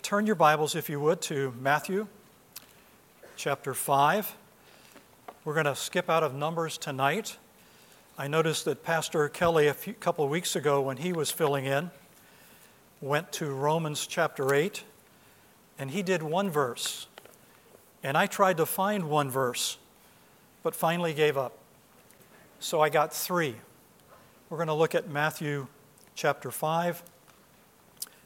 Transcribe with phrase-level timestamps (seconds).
[0.00, 2.06] Turn your Bibles, if you would, to Matthew
[3.36, 4.34] chapter 5.
[5.44, 7.36] We're going to skip out of Numbers tonight.
[8.16, 11.66] I noticed that Pastor Kelly, a few, couple of weeks ago, when he was filling
[11.66, 11.90] in,
[13.02, 14.82] went to Romans chapter 8,
[15.78, 17.06] and he did one verse.
[18.02, 19.76] And I tried to find one verse,
[20.62, 21.52] but finally gave up.
[22.60, 23.56] So I got three.
[24.48, 25.66] We're going to look at Matthew
[26.14, 27.02] chapter 5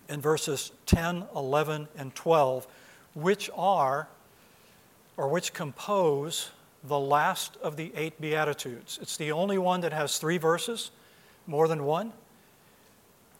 [0.08, 2.66] in verses 10, 11, and 12,
[3.14, 4.08] which are,
[5.16, 6.50] or which compose,
[6.84, 8.98] the last of the eight Beatitudes.
[9.00, 10.90] It's the only one that has three verses,
[11.46, 12.12] more than one.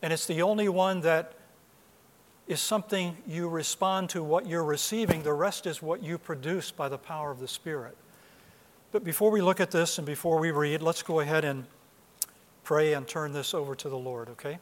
[0.01, 1.35] And it's the only one that
[2.47, 5.23] is something you respond to what you're receiving.
[5.23, 7.97] The rest is what you produce by the power of the Spirit.
[8.91, 11.65] But before we look at this and before we read, let's go ahead and
[12.65, 14.59] pray and turn this over to the Lord, okay?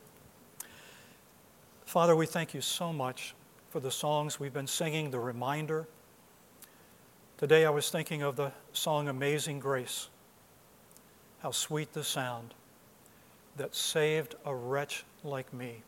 [1.91, 3.35] Father, we thank you so much
[3.71, 5.89] for the songs we've been singing, the reminder.
[7.37, 10.09] Today I was thinking of the song Amazing Grace.
[11.41, 12.55] How sweet the sound
[13.57, 15.83] that saved a wretch like me.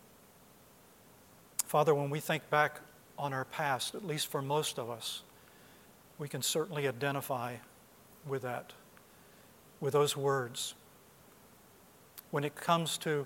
[1.66, 2.80] Father, when we think back
[3.16, 5.22] on our past, at least for most of us,
[6.18, 7.54] we can certainly identify
[8.26, 8.72] with that,
[9.78, 10.74] with those words.
[12.32, 13.24] When it comes to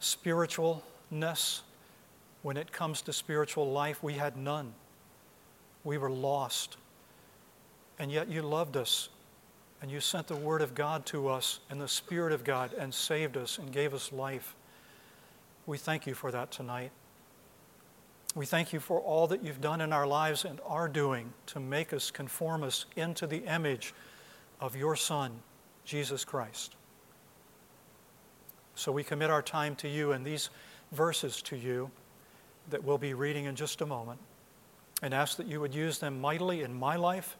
[0.00, 1.60] spiritualness,
[2.44, 4.74] when it comes to spiritual life, we had none.
[5.82, 6.76] We were lost.
[7.98, 9.08] And yet you loved us,
[9.80, 12.92] and you sent the Word of God to us and the Spirit of God and
[12.92, 14.54] saved us and gave us life.
[15.64, 16.90] We thank you for that tonight.
[18.34, 21.60] We thank you for all that you've done in our lives and are doing to
[21.60, 23.94] make us conform us into the image
[24.60, 25.32] of your Son,
[25.86, 26.76] Jesus Christ.
[28.74, 30.50] So we commit our time to you and these
[30.92, 31.90] verses to you
[32.70, 34.20] that we'll be reading in just a moment
[35.02, 37.36] and ask that you would use them mightily in my life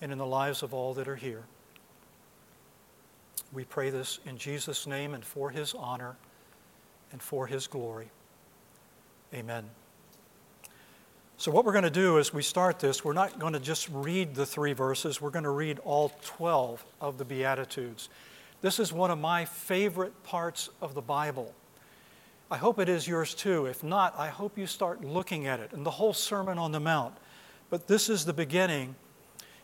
[0.00, 1.44] and in the lives of all that are here.
[3.52, 6.16] We pray this in Jesus' name and for his honor
[7.12, 8.10] and for his glory.
[9.32, 9.64] Amen.
[11.38, 13.88] So, what we're going to do as we start this, we're not going to just
[13.92, 18.08] read the three verses, we're going to read all 12 of the Beatitudes.
[18.62, 21.54] This is one of my favorite parts of the Bible.
[22.50, 23.66] I hope it is yours too.
[23.66, 26.80] If not, I hope you start looking at it and the whole Sermon on the
[26.80, 27.14] Mount.
[27.70, 28.94] But this is the beginning.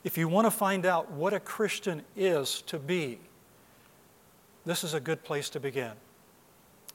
[0.02, 3.20] If you want to find out what a Christian is to be,
[4.64, 5.92] this is a good place to begin.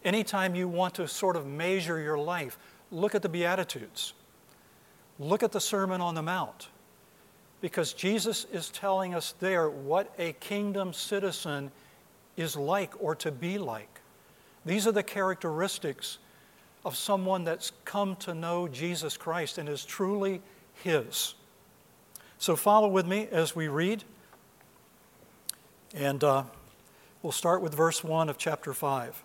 [0.04, 2.58] Anytime you want to sort of measure your life,
[2.92, 4.14] look at the Beatitudes.
[5.20, 6.68] Look at the Sermon on the Mount.
[7.62, 11.72] Because Jesus is telling us there what a kingdom citizen
[12.36, 13.97] is like or to be like.
[14.68, 16.18] These are the characteristics
[16.84, 20.42] of someone that's come to know Jesus Christ and is truly
[20.84, 21.36] His.
[22.38, 24.04] So follow with me as we read.
[25.96, 26.44] And uh,
[27.22, 29.24] we'll start with verse 1 of chapter 5.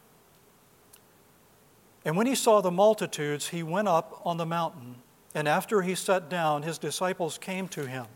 [2.05, 4.95] And when he saw the multitudes, he went up on the mountain.
[5.35, 8.07] And after he sat down, his disciples came to him.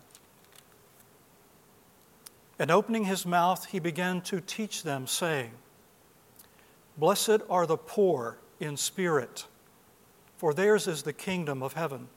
[2.56, 5.50] And opening his mouth, he began to teach them, saying,
[6.98, 9.46] Blessed are the poor in spirit,
[10.36, 12.08] for theirs is the kingdom of heaven.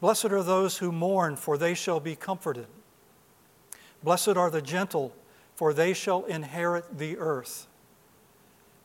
[0.00, 2.66] Blessed are those who mourn, for they shall be comforted.
[4.02, 5.12] Blessed are the gentle,
[5.54, 7.66] for they shall inherit the earth.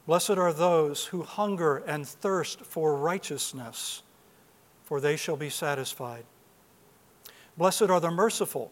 [0.08, 4.02] Blessed are those who hunger and thirst for righteousness,
[4.84, 6.24] for they shall be satisfied.
[7.56, 8.72] Blessed are the merciful,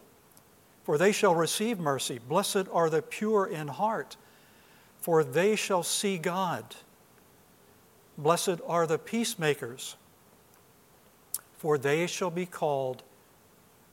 [0.82, 2.18] for they shall receive mercy.
[2.18, 4.16] Blessed are the pure in heart
[5.00, 6.64] for they shall see God.
[8.18, 9.96] Blessed are the peacemakers,
[11.56, 13.02] for they shall be called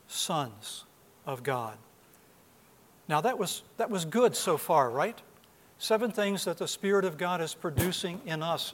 [0.07, 0.83] sons
[1.25, 1.77] of God.
[3.07, 5.17] Now, that was, that was good so far, right?
[5.79, 8.73] Seven things that the Spirit of God is producing in us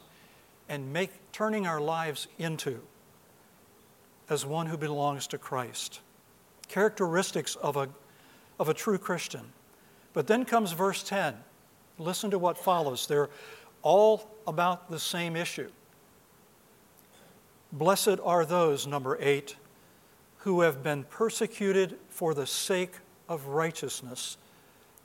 [0.70, 2.80] and make, turning our lives into
[4.30, 6.00] as one who belongs to Christ.
[6.68, 7.90] Characteristics of a,
[8.60, 9.52] of a true Christian.
[10.14, 11.36] But then comes verse 10
[12.04, 13.08] Listen to what follows.
[13.08, 13.30] They're
[13.82, 15.70] all about the same issue.
[17.72, 19.56] Blessed are those, number eight,
[20.38, 22.96] who have been persecuted for the sake
[23.30, 24.38] of righteousness,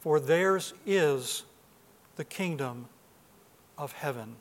[0.01, 1.45] for theirs is
[2.17, 2.89] the kingdom
[3.79, 4.37] of heaven.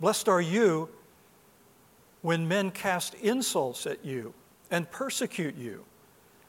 [0.00, 0.88] Blessed are you
[2.20, 4.34] when men cast insults at you
[4.70, 5.84] and persecute you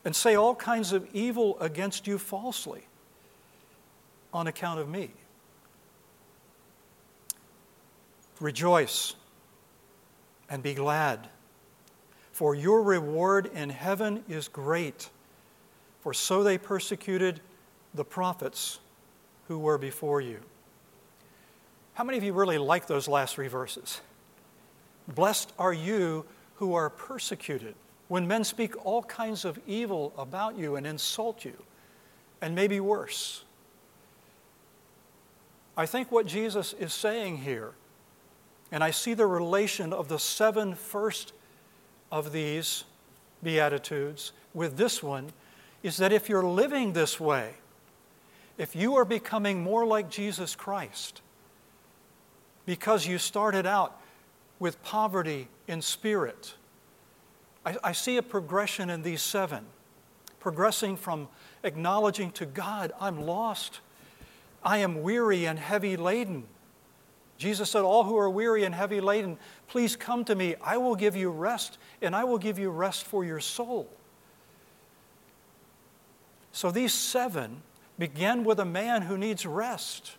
[0.06, 2.85] and say all kinds of evil against you falsely
[4.33, 5.12] on account of me.
[8.39, 9.15] Rejoice
[10.50, 11.30] and be glad,
[12.31, 15.09] for your reward in heaven is great.
[16.01, 17.39] For so they persecuted
[17.94, 18.80] the prophets
[19.47, 20.39] who were before you.
[21.94, 24.01] How many of you really like those last three verses?
[25.07, 26.25] Blessed are you
[26.56, 27.75] who are persecuted
[28.07, 31.56] when men speak all kinds of evil about you and insult you,
[32.41, 33.44] and maybe worse.
[35.75, 37.72] I think what Jesus is saying here,
[38.72, 41.34] and I see the relation of the seven first
[42.12, 42.84] of these
[43.42, 45.31] Beatitudes with this one,
[45.81, 47.54] is that if you're living this way,
[48.58, 51.22] if you are becoming more like Jesus Christ,
[52.66, 54.00] because you started out
[54.60, 56.54] with poverty in spirit,
[57.66, 59.66] I, I see a progression in these seven,
[60.40, 61.28] progressing from
[61.64, 63.80] acknowledging to God, I'm lost,
[64.63, 66.45] I am weary and heavy laden.
[67.38, 69.38] Jesus said, All who are weary and heavy laden,
[69.68, 70.56] please come to me.
[70.62, 73.89] I will give you rest, and I will give you rest for your soul.
[76.51, 77.62] So these seven
[77.98, 80.13] begin with a man who needs rest,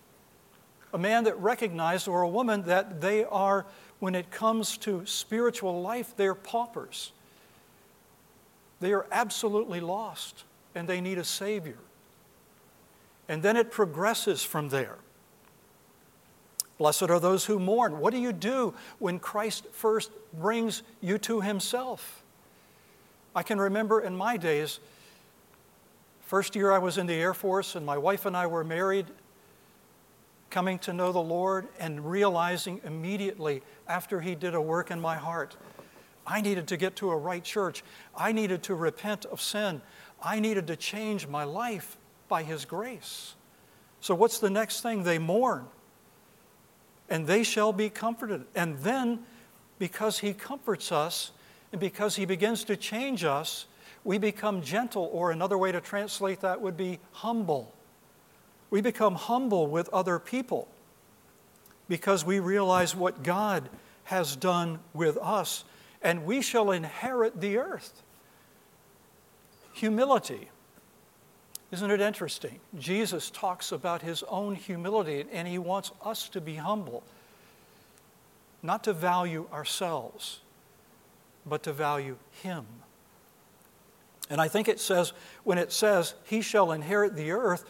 [0.93, 3.67] a man that recognized, or a woman that they are,
[4.00, 7.12] when it comes to spiritual life, they're paupers.
[8.81, 10.44] They are absolutely lost
[10.75, 11.79] and they need a Savior.
[13.29, 14.97] And then it progresses from there.
[16.79, 17.99] Blessed are those who mourn.
[18.00, 22.23] What do you do when Christ first brings you to Himself?
[23.35, 24.81] I can remember in my days,
[26.23, 29.06] first year I was in the Air Force and my wife and I were married,
[30.50, 35.17] coming to know the Lord and realizing immediately after He did a work in my
[35.17, 35.56] heart
[36.26, 37.82] I needed to get to a right church.
[38.17, 39.82] I needed to repent of sin.
[40.23, 41.99] I needed to change my life
[42.35, 43.35] by His grace.
[44.01, 45.05] So, what's the next thing?
[45.05, 45.67] They mourn,
[47.09, 48.45] and they shall be comforted.
[48.57, 49.21] And then,
[49.79, 51.31] because He comforts us
[51.71, 53.67] and because He begins to change us,
[54.03, 57.73] we become gentle, or another way to translate that would be humble.
[58.69, 60.67] We become humble with other people
[61.89, 63.69] because we realize what God
[64.07, 65.63] has done with us
[66.03, 68.03] and we shall inherit the earth.
[69.75, 70.49] Humility.
[71.75, 72.61] Isn't it interesting?
[72.79, 77.03] Jesus talks about his own humility, and he wants us to be humble,
[78.62, 80.38] not to value ourselves,
[81.44, 82.65] but to value him.
[84.31, 87.65] And I think it says, when it says, he shall inherit the earth,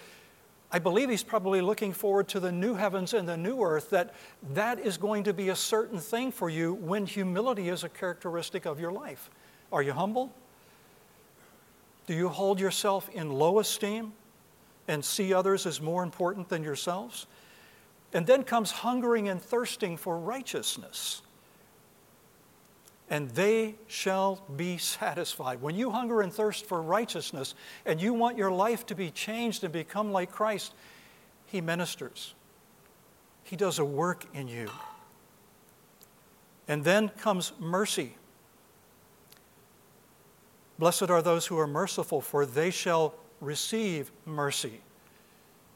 [0.71, 4.15] I believe he's probably looking forward to the new heavens and the new earth, that
[4.53, 8.67] that is going to be a certain thing for you when humility is a characteristic
[8.67, 9.31] of your life.
[9.73, 10.31] Are you humble?
[12.07, 14.13] Do you hold yourself in low esteem
[14.89, 17.27] and see others as more important than yourselves?
[18.13, 21.23] And then comes hungering and thirsting for righteousness
[23.11, 25.61] and they shall be satisfied.
[25.61, 27.55] When you hunger and thirst for righteousness
[27.85, 30.73] and you want your life to be changed and become like Christ,
[31.47, 32.35] He ministers.
[33.45, 34.71] He does a work in you.
[36.67, 38.17] And then comes mercy.
[40.79, 44.81] Blessed are those who are merciful, for they shall receive mercy.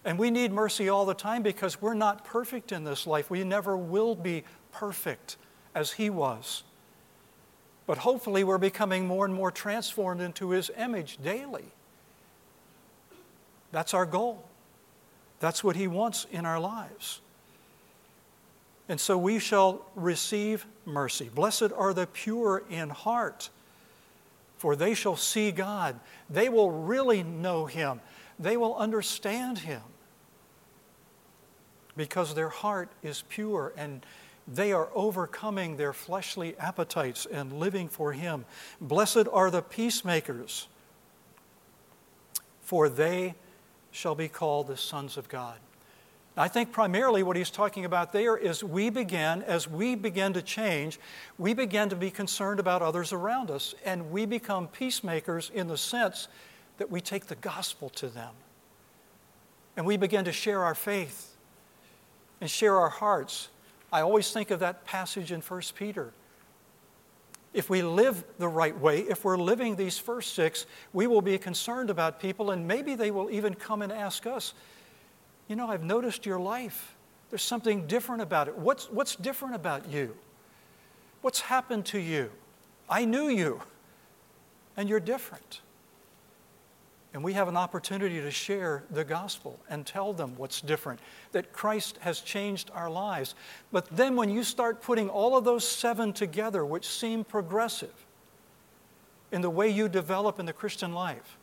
[0.04, 3.30] And we need mercy all the time because we're not perfect in this life.
[3.30, 5.36] We never will be perfect
[5.74, 6.62] as He was.
[7.86, 11.66] But hopefully, we're becoming more and more transformed into His image daily.
[13.72, 14.44] That's our goal.
[15.40, 17.20] That's what He wants in our lives.
[18.88, 21.30] And so we shall receive mercy.
[21.34, 23.50] Blessed are the pure in heart,
[24.58, 25.98] for they shall see God.
[26.28, 28.00] They will really know Him,
[28.38, 29.82] they will understand Him
[31.96, 34.04] because their heart is pure and
[34.46, 38.44] they are overcoming their fleshly appetites and living for Him.
[38.80, 40.68] Blessed are the peacemakers,
[42.62, 43.34] for they
[43.90, 45.58] shall be called the sons of God.
[46.38, 50.42] I think primarily what he's talking about there is we begin, as we begin to
[50.42, 51.00] change,
[51.36, 55.76] we begin to be concerned about others around us, and we become peacemakers in the
[55.76, 56.28] sense
[56.76, 58.34] that we take the gospel to them.
[59.76, 61.36] And we begin to share our faith
[62.40, 63.48] and share our hearts
[63.92, 66.12] I always think of that passage in 1 Peter.
[67.54, 71.38] If we live the right way, if we're living these first six, we will be
[71.38, 74.52] concerned about people, and maybe they will even come and ask us,
[75.48, 76.94] You know, I've noticed your life.
[77.30, 78.56] There's something different about it.
[78.56, 80.14] What's, what's different about you?
[81.22, 82.30] What's happened to you?
[82.88, 83.60] I knew you,
[84.76, 85.60] and you're different.
[87.12, 91.00] And we have an opportunity to share the gospel and tell them what's different,
[91.32, 93.34] that Christ has changed our lives.
[93.72, 97.94] But then when you start putting all of those seven together, which seem progressive
[99.32, 101.38] in the way you develop in the Christian life,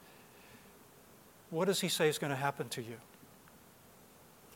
[1.49, 2.97] what does he say is going to happen to you?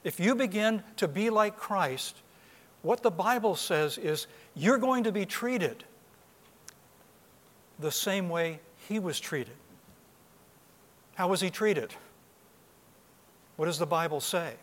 [0.03, 2.15] If you begin to be like Christ,
[2.81, 5.83] what the Bible says is you're going to be treated
[7.79, 9.55] the same way he was treated.
[11.15, 11.93] How was he treated?
[13.57, 14.53] What does the Bible say?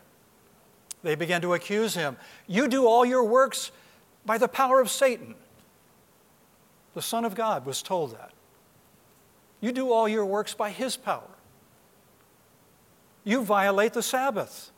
[1.03, 2.17] They began to accuse him.
[2.47, 3.71] You do all your works
[4.25, 5.35] by the power of Satan.
[6.95, 8.31] The Son of God was told that.
[9.61, 11.29] You do all your works by his power.
[13.23, 14.71] You violate the Sabbath.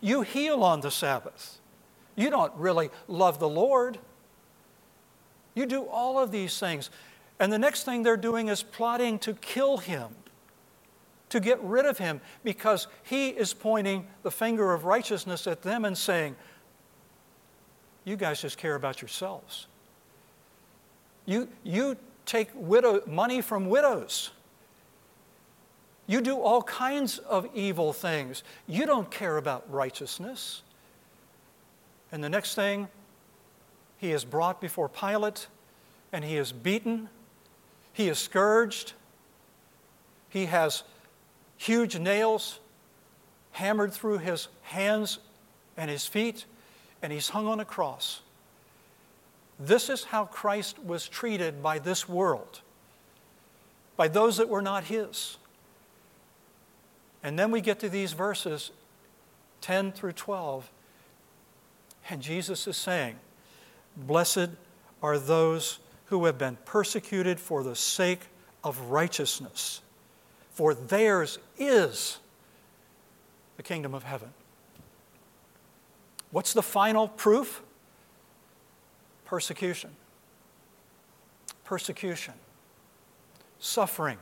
[0.00, 1.58] You heal on the Sabbath.
[2.16, 3.98] You don't really love the Lord.
[5.54, 6.90] You do all of these things.
[7.38, 10.08] And the next thing they're doing is plotting to kill him,
[11.30, 15.84] to get rid of him, because he is pointing the finger of righteousness at them
[15.84, 16.36] and saying,
[18.04, 19.66] You guys just care about yourselves.
[21.24, 24.30] You, you take widow, money from widows.
[26.10, 28.42] You do all kinds of evil things.
[28.66, 30.62] You don't care about righteousness.
[32.10, 32.88] And the next thing,
[33.96, 35.46] he is brought before Pilate
[36.12, 37.08] and he is beaten,
[37.92, 38.94] he is scourged,
[40.28, 40.82] he has
[41.56, 42.58] huge nails
[43.52, 45.20] hammered through his hands
[45.76, 46.44] and his feet,
[47.02, 48.22] and he's hung on a cross.
[49.60, 52.62] This is how Christ was treated by this world,
[53.96, 55.36] by those that were not his.
[57.22, 58.70] And then we get to these verses
[59.60, 60.70] 10 through 12,
[62.08, 63.16] and Jesus is saying,
[63.96, 64.50] Blessed
[65.02, 68.20] are those who have been persecuted for the sake
[68.64, 69.82] of righteousness,
[70.52, 72.18] for theirs is
[73.56, 74.30] the kingdom of heaven.
[76.30, 77.62] What's the final proof?
[79.24, 79.90] Persecution.
[81.64, 82.34] Persecution.
[83.58, 84.18] Suffering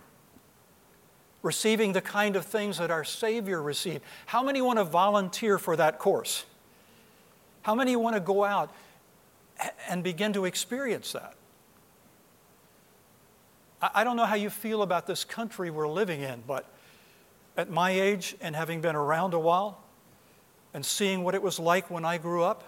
[1.43, 4.03] receiving the kind of things that our Savior received.
[4.27, 6.45] How many want to volunteer for that course?
[7.63, 8.73] How many want to go out
[9.89, 11.35] and begin to experience that?
[13.81, 16.67] I don't know how you feel about this country we're living in, but
[17.57, 19.79] at my age and having been around a while
[20.75, 22.65] and seeing what it was like when I grew up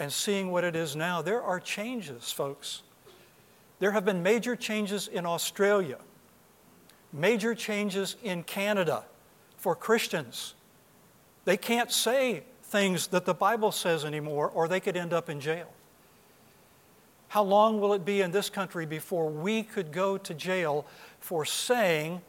[0.00, 2.82] and seeing what it is now, there are changes, folks.
[3.78, 5.98] There have been major changes in Australia
[7.12, 9.04] major changes in Canada
[9.56, 10.54] for Christians.
[11.44, 15.40] They can't say things that the Bible says anymore, or they could end up in
[15.40, 15.68] jail.
[17.28, 20.84] How long will it be in this country before we could go to jail
[21.20, 22.22] for saying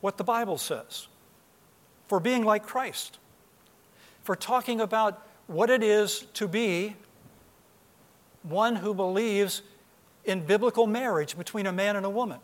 [0.00, 1.08] what the Bible says?
[2.08, 3.18] For being like Christ?
[4.22, 6.96] For talking about what it is to be
[8.42, 9.62] one who believes
[10.24, 12.38] in biblical marriage between a man and a woman?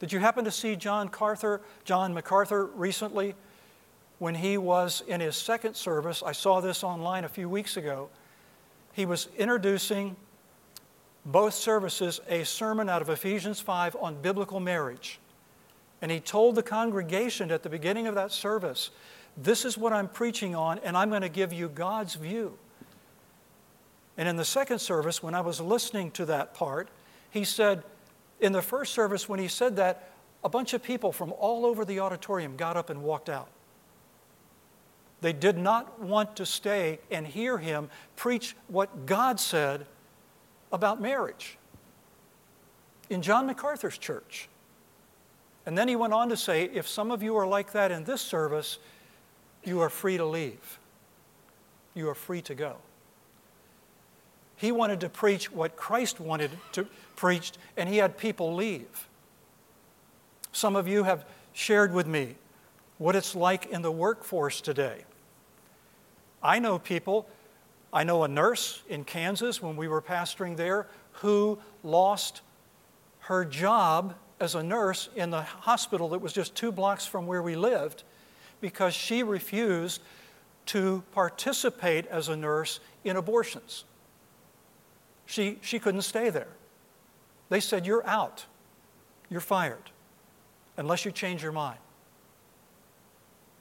[0.00, 3.34] Did you happen to see John MacArthur, John MacArthur recently
[4.18, 6.22] when he was in his second service?
[6.24, 8.08] I saw this online a few weeks ago.
[8.92, 10.16] He was introducing
[11.26, 15.18] both services a sermon out of Ephesians 5 on biblical marriage.
[16.00, 18.90] And he told the congregation at the beginning of that service,
[19.36, 22.56] This is what I'm preaching on, and I'm going to give you God's view.
[24.16, 26.88] And in the second service, when I was listening to that part,
[27.30, 27.82] he said,
[28.40, 30.10] in the first service, when he said that,
[30.44, 33.48] a bunch of people from all over the auditorium got up and walked out.
[35.20, 39.86] They did not want to stay and hear him preach what God said
[40.70, 41.58] about marriage
[43.10, 44.48] in John MacArthur's church.
[45.66, 48.04] And then he went on to say if some of you are like that in
[48.04, 48.78] this service,
[49.64, 50.78] you are free to leave.
[51.94, 52.76] You are free to go.
[54.58, 59.08] He wanted to preach what Christ wanted to preach, and he had people leave.
[60.50, 62.34] Some of you have shared with me
[62.98, 65.04] what it's like in the workforce today.
[66.42, 67.28] I know people,
[67.92, 72.40] I know a nurse in Kansas when we were pastoring there who lost
[73.20, 77.42] her job as a nurse in the hospital that was just two blocks from where
[77.42, 78.02] we lived
[78.60, 80.02] because she refused
[80.66, 83.84] to participate as a nurse in abortions.
[85.28, 86.48] She, she couldn't stay there.
[87.50, 88.46] They said, You're out.
[89.28, 89.90] You're fired
[90.78, 91.78] unless you change your mind.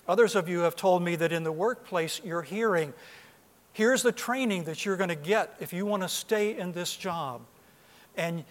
[0.08, 2.94] Others of you have told me that in the workplace you're hearing,
[3.74, 6.96] here's the training that you're going to get if you want to stay in this
[6.96, 7.42] job.
[8.16, 8.46] And,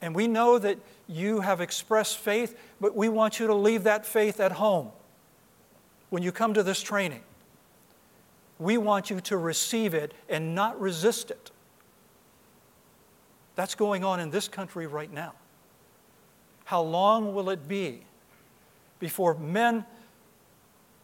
[0.00, 4.06] And we know that you have expressed faith, but we want you to leave that
[4.06, 4.92] faith at home
[6.08, 7.22] when you come to this training.
[8.58, 11.50] We want you to receive it and not resist it.
[13.54, 15.34] That's going on in this country right now.
[16.64, 18.02] How long will it be
[18.98, 19.84] before men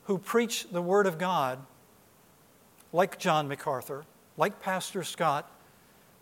[0.05, 1.59] who preach the Word of God,
[2.93, 4.05] like John MacArthur,
[4.37, 5.51] like Pastor Scott,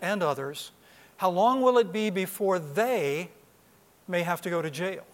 [0.01, 0.73] and others,
[1.19, 3.31] how long will it be before they
[4.09, 5.05] may have to go to jail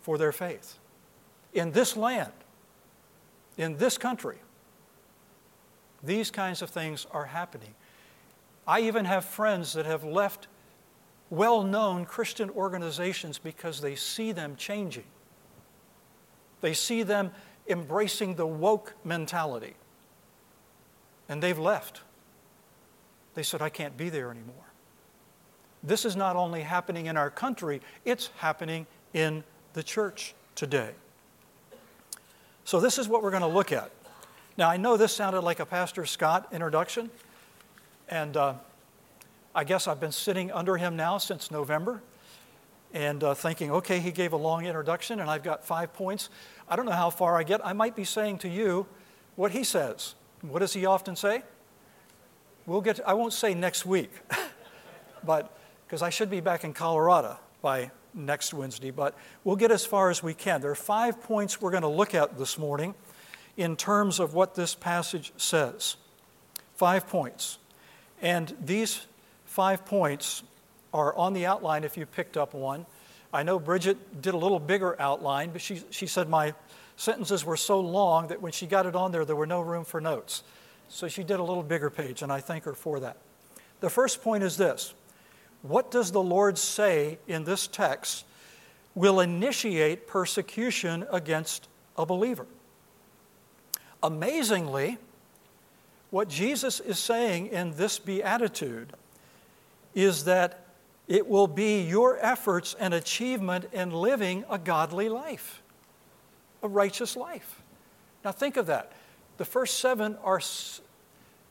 [0.00, 0.78] for their faith?
[1.52, 2.32] In this land,
[3.58, 4.38] in this country,
[6.02, 7.74] these kinds of things are happening.
[8.66, 10.48] I even have friends that have left
[11.30, 15.04] well known Christian organizations because they see them changing.
[16.60, 17.32] They see them
[17.68, 19.74] embracing the woke mentality.
[21.28, 22.02] And they've left.
[23.34, 24.54] They said, I can't be there anymore.
[25.82, 29.42] This is not only happening in our country, it's happening in
[29.72, 30.90] the church today.
[32.64, 33.90] So, this is what we're going to look at.
[34.56, 37.10] Now, I know this sounded like a Pastor Scott introduction,
[38.12, 38.54] and uh,
[39.54, 42.02] I guess I've been sitting under him now since November
[42.92, 46.28] and uh, thinking, okay, he gave a long introduction, and I've got five points.
[46.68, 47.64] I don't know how far I get.
[47.66, 48.86] I might be saying to you
[49.34, 50.14] what he says.
[50.42, 51.42] What does he often say?
[52.66, 54.12] We'll get, to, I won't say next week,
[55.24, 59.86] but because I should be back in Colorado by next Wednesday, but we'll get as
[59.86, 60.60] far as we can.
[60.60, 62.94] There are five points we're going to look at this morning
[63.56, 65.96] in terms of what this passage says.
[66.74, 67.56] Five points.
[68.22, 69.04] And these
[69.44, 70.42] five points
[70.94, 72.86] are on the outline if you picked up one.
[73.32, 76.54] I know Bridget did a little bigger outline, but she, she said my
[76.96, 79.84] sentences were so long that when she got it on there, there were no room
[79.84, 80.44] for notes.
[80.88, 83.16] So she did a little bigger page, and I thank her for that.
[83.80, 84.94] The first point is this
[85.62, 88.24] what does the Lord say in this text
[88.94, 92.46] will initiate persecution against a believer?
[94.02, 94.98] Amazingly,
[96.12, 98.92] what Jesus is saying in this beatitude
[99.94, 100.66] is that
[101.08, 105.62] it will be your efforts and achievement in living a godly life,
[106.62, 107.62] a righteous life.
[108.22, 108.92] Now, think of that.
[109.38, 110.40] The first seven are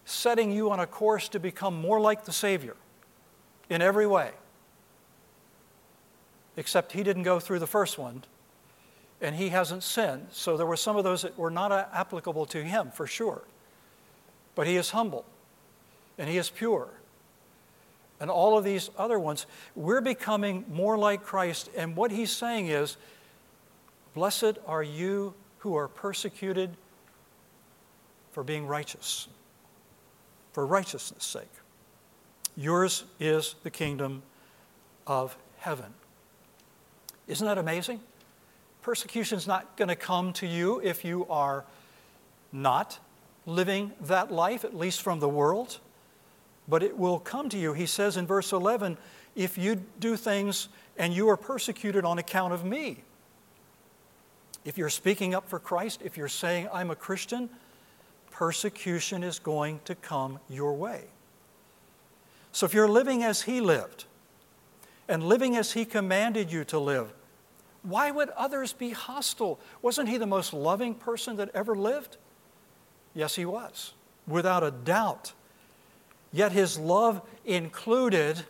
[0.06, 2.76] setting you on a course to become more like the Savior
[3.68, 4.30] in every way.
[6.56, 8.26] Except he didn't go through the first one,
[9.22, 10.28] and he hasn't sinned.
[10.30, 13.42] So there were some of those that were not uh, applicable to him, for sure.
[14.62, 15.26] But he is humble,
[16.20, 16.88] and he is pure.
[18.20, 21.72] And all of these other ones, we're becoming more like Christ.
[21.76, 22.98] And what he's saying is,
[24.14, 26.78] Blessed are you who are persecuted
[28.34, 29.28] for being righteous,
[30.54, 31.50] for righteousness' sake.
[32.56, 34.22] Yours is the kingdom
[35.08, 35.92] of heaven.
[37.28, 38.00] Isn't that amazing?
[38.84, 41.66] Persecution is not going to come to you if you are
[42.52, 43.00] not
[43.46, 45.80] living that life, at least from the world,
[46.68, 47.74] but it will come to you.
[47.74, 48.98] He says in verse 11,
[49.36, 53.04] if you do things and you are persecuted on account of me.
[54.64, 57.50] If you're speaking up for Christ, if you're saying, I'm a Christian,
[58.30, 61.06] persecution is going to come your way.
[62.52, 64.06] So if you're living as He lived
[65.08, 67.14] and living as He commanded you to live,
[67.84, 69.60] why would others be hostile?
[69.82, 72.18] Wasn't He the most loving person that ever lived?
[73.14, 73.94] Yes, He was,
[74.28, 75.34] without a doubt.
[76.32, 78.46] Yet His love included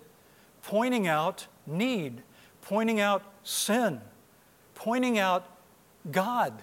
[0.63, 2.21] pointing out need,
[2.61, 4.01] pointing out sin,
[4.75, 5.45] pointing out
[6.11, 6.53] God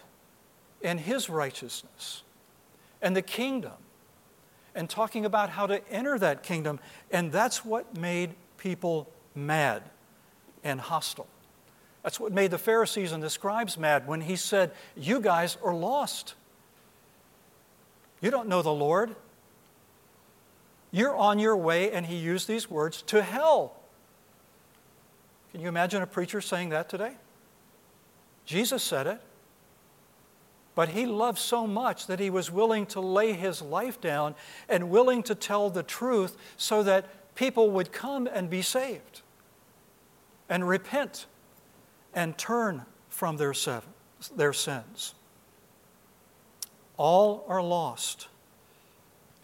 [0.82, 2.22] and His righteousness
[3.02, 3.72] and the kingdom
[4.74, 6.78] and talking about how to enter that kingdom.
[7.10, 9.82] And that's what made people mad
[10.62, 11.26] and hostile.
[12.02, 15.74] That's what made the Pharisees and the scribes mad when he said, You guys are
[15.74, 16.34] lost.
[18.20, 19.14] You don't know the Lord.
[20.90, 23.76] You're on your way, and he used these words, to hell.
[25.52, 27.12] Can you imagine a preacher saying that today?
[28.44, 29.20] Jesus said it.
[30.74, 34.36] But he loved so much that he was willing to lay his life down
[34.68, 39.22] and willing to tell the truth so that people would come and be saved
[40.48, 41.26] and repent
[42.14, 43.54] and turn from their,
[44.36, 45.14] their sins.
[46.98, 48.28] All are lost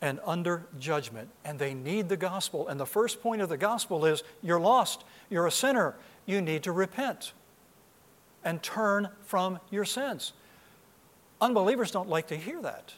[0.03, 2.69] and under judgment, and they need the gospel.
[2.69, 5.95] And the first point of the gospel is you're lost, you're a sinner,
[6.27, 7.33] you need to repent
[8.45, 10.35] and turn from your sins.
[11.41, 12.93] Unbelievers don't like to hear that.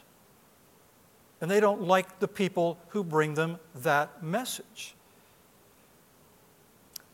[1.39, 4.93] And they don't like the people who bring them that message.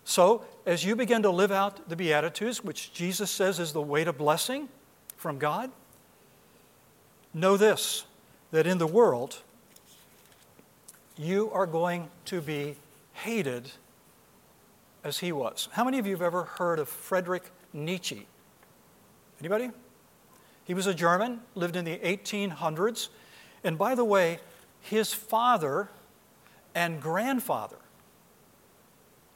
[0.05, 4.03] So, as you begin to live out the Beatitudes, which Jesus says is the way
[4.03, 4.69] to blessing
[5.17, 5.71] from God,
[7.33, 8.05] know this
[8.51, 9.41] that in the world,
[11.17, 12.75] you are going to be
[13.13, 13.71] hated
[15.03, 15.69] as he was.
[15.71, 17.43] How many of you have ever heard of Friedrich
[17.73, 18.27] Nietzsche?
[19.39, 19.71] Anybody?
[20.65, 23.09] He was a German, lived in the 1800s.
[23.63, 24.39] And by the way,
[24.81, 25.89] his father
[26.75, 27.77] and grandfather,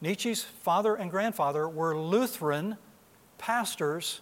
[0.02, 2.78] Nietzsche's father and grandfather, were Lutheran
[3.38, 4.22] pastors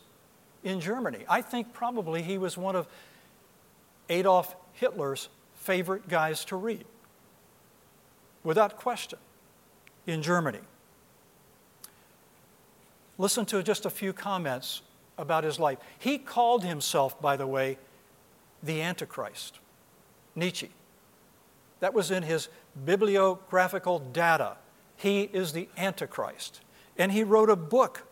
[0.64, 1.26] in Germany.
[1.30, 2.88] I think probably he was one of
[4.10, 6.86] Adolf Hitler's favorite guys to read,
[8.44, 9.20] without question,
[10.06, 10.60] in Germany.
[13.18, 14.82] Listen to just a few comments
[15.18, 15.78] about his life.
[15.98, 17.78] He called himself, by the way,
[18.62, 19.60] the Antichrist,
[20.36, 20.72] Nietzsche.
[21.80, 22.50] That was in his
[22.86, 24.58] bibliographical data.
[24.98, 26.62] He is the Antichrist.
[26.98, 28.04] And he wrote a book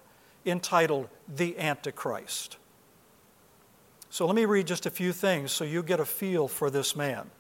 [0.46, 2.58] entitled The Antichrist.
[4.14, 6.96] So let me read just a few things so you get a feel for this
[6.96, 7.32] man.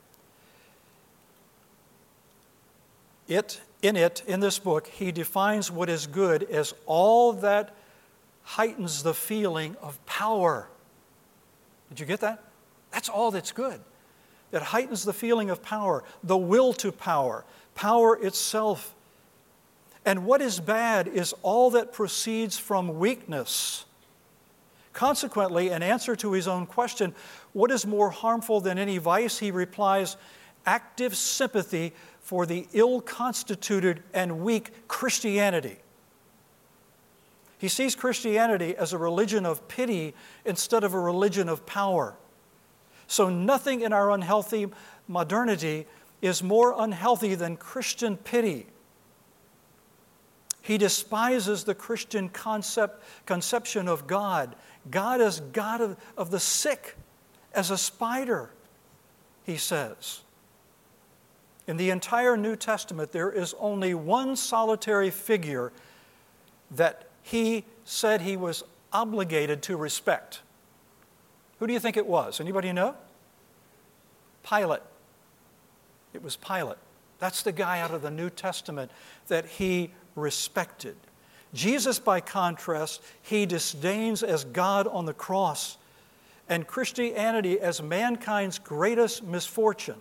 [3.27, 7.75] It, in it, in this book, he defines what is good as all that
[8.41, 10.67] heightens the feeling of power.
[11.89, 12.43] Did you get that?
[12.91, 13.79] That's all that's good.
[14.49, 18.95] That heightens the feeling of power, the will to power, power itself.
[20.05, 23.86] And what is bad is all that proceeds from weakness.
[24.93, 27.13] Consequently, in answer to his own question,
[27.51, 29.39] what is more harmful than any vice?
[29.39, 30.17] He replies,
[30.65, 35.77] active sympathy for the ill constituted and weak Christianity.
[37.58, 40.13] He sees Christianity as a religion of pity
[40.45, 42.15] instead of a religion of power.
[43.08, 44.67] So, nothing in our unhealthy
[45.08, 45.86] modernity
[46.21, 48.67] is more unhealthy than Christian pity.
[50.62, 54.56] He despises the Christian concept, conception of God.
[54.89, 56.96] God as God of, of the sick,
[57.54, 58.50] as a spider,
[59.43, 60.22] he says.
[61.67, 65.72] In the entire New Testament, there is only one solitary figure
[66.72, 70.41] that he said he was obligated to respect.
[71.60, 72.41] Who do you think it was?
[72.41, 72.96] Anybody know?
[74.48, 74.82] Pilate.
[76.13, 76.78] It was Pilate.
[77.19, 78.91] That's the guy out of the New Testament
[79.28, 80.98] that he respected.
[81.54, 85.78] Jesus, by contrast, he disdains as God on the cross
[86.50, 90.00] and Christianity as mankind's greatest misfortune.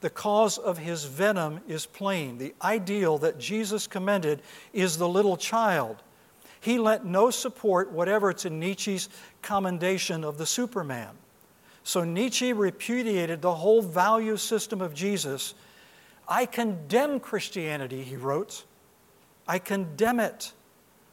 [0.00, 2.38] The cause of his venom is plain.
[2.38, 4.42] The ideal that Jesus commended
[4.72, 5.96] is the little child.
[6.60, 9.08] He lent no support, whatever to Nietzsche's
[9.42, 11.10] commendation of the Superman.
[11.82, 15.54] So Nietzsche repudiated the whole value system of Jesus.
[16.28, 18.64] I condemn Christianity, he wrote.
[19.48, 20.52] I condemn it.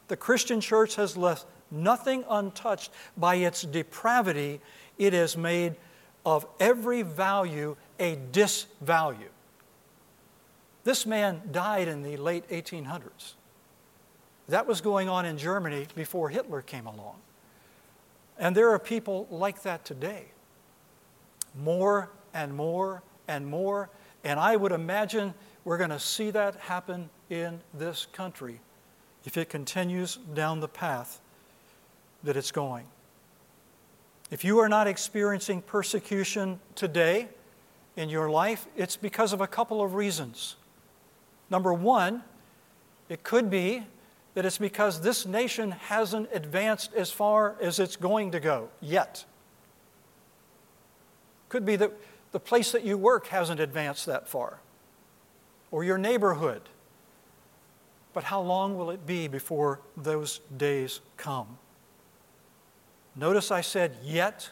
[0.10, 4.62] The Christian church has left nothing untouched by its depravity.
[4.98, 5.76] It has made
[6.26, 9.30] of every value a disvalue.
[10.84, 13.34] This man died in the late 1800s.
[14.50, 17.16] That was going on in Germany before Hitler came along.
[18.38, 20.26] And there are people like that today.
[21.64, 23.90] More and more and more.
[24.24, 28.60] And I would imagine we're going to see that happen in this country
[29.26, 31.20] if it continues down the path
[32.24, 32.86] that it's going.
[34.32, 37.28] If you are not experiencing persecution today
[37.96, 40.56] in your life, it's because of a couple of reasons.
[41.50, 42.24] Number one,
[43.08, 43.84] it could be
[44.34, 49.26] that it's because this nation hasn't advanced as far as it's going to go yet.
[51.50, 51.92] Could be that
[52.32, 54.60] the place that you work hasn't advanced that far,
[55.72, 56.62] or your neighborhood.
[58.16, 61.58] But how long will it be before those days come?
[63.14, 64.50] Notice I said yet,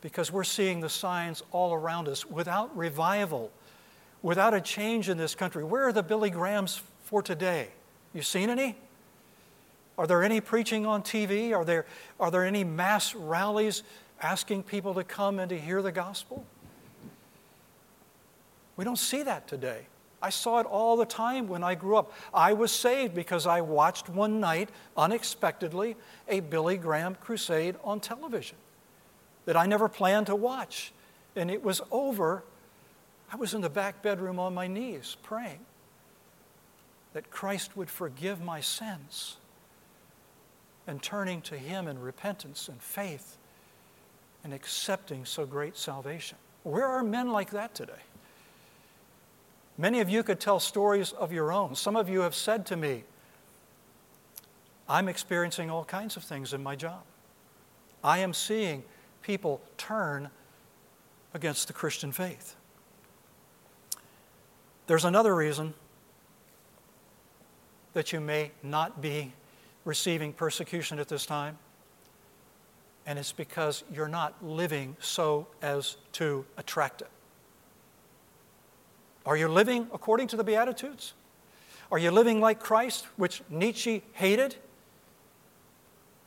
[0.00, 3.50] because we're seeing the signs all around us without revival,
[4.22, 5.64] without a change in this country.
[5.64, 7.70] Where are the Billy Grahams for today?
[8.12, 8.76] You seen any?
[9.98, 11.52] Are there any preaching on TV?
[11.52, 11.84] Are there,
[12.20, 13.82] are there any mass rallies
[14.22, 16.44] asking people to come and to hear the gospel?
[18.76, 19.86] We don't see that today.
[20.24, 22.10] I saw it all the time when I grew up.
[22.32, 28.56] I was saved because I watched one night, unexpectedly, a Billy Graham crusade on television
[29.44, 30.94] that I never planned to watch.
[31.36, 32.42] And it was over.
[33.30, 35.60] I was in the back bedroom on my knees praying
[37.12, 39.36] that Christ would forgive my sins
[40.86, 43.36] and turning to Him in repentance and faith
[44.42, 46.38] and accepting so great salvation.
[46.62, 47.92] Where are men like that today?
[49.76, 51.74] Many of you could tell stories of your own.
[51.74, 53.04] Some of you have said to me,
[54.88, 57.02] I'm experiencing all kinds of things in my job.
[58.02, 58.84] I am seeing
[59.22, 60.30] people turn
[61.32, 62.54] against the Christian faith.
[64.86, 65.74] There's another reason
[67.94, 69.32] that you may not be
[69.84, 71.58] receiving persecution at this time,
[73.06, 77.08] and it's because you're not living so as to attract it.
[79.26, 81.14] Are you living according to the Beatitudes?
[81.90, 84.56] Are you living like Christ, which Nietzsche hated?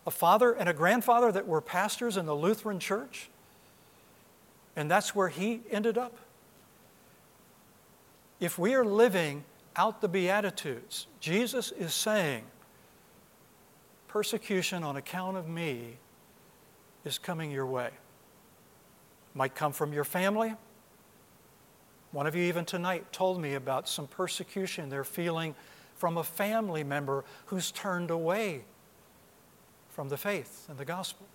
[0.05, 3.29] A father and a grandfather that were pastors in the Lutheran church?
[4.75, 6.15] And that's where he ended up.
[8.39, 9.43] If we are living
[9.75, 12.43] out the Beatitudes, Jesus is saying,
[14.07, 15.97] persecution on account of me
[17.03, 17.89] is coming your way.
[19.33, 20.55] Might come from your family,
[22.11, 25.55] one of you, even tonight, told me about some persecution they're feeling
[25.95, 28.63] from a family member who's turned away
[29.89, 31.25] from the faith and the gospel.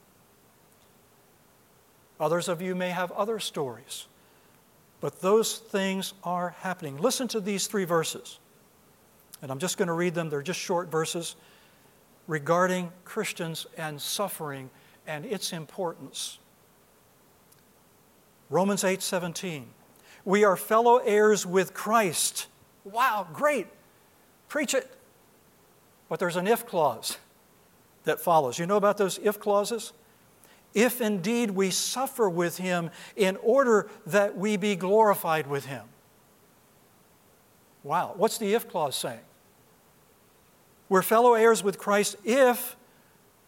[2.20, 4.06] Others of you may have other stories,
[5.00, 6.96] but those things are happening.
[6.96, 8.38] Listen to these three verses,
[9.42, 10.30] and I'm just going to read them.
[10.30, 11.34] They're just short verses
[12.28, 14.70] regarding Christians and suffering
[15.06, 16.38] and its importance.
[18.48, 19.66] Romans 8 17.
[20.24, 22.46] We are fellow heirs with Christ.
[22.84, 23.66] Wow, great.
[24.48, 24.90] Preach it.
[26.08, 27.18] But there's an if clause
[28.04, 28.58] that follows.
[28.58, 29.92] You know about those if clauses?
[30.74, 35.84] If indeed we suffer with him in order that we be glorified with him.
[37.82, 39.20] Wow, what's the if clause saying?
[40.88, 42.76] We're fellow heirs with Christ if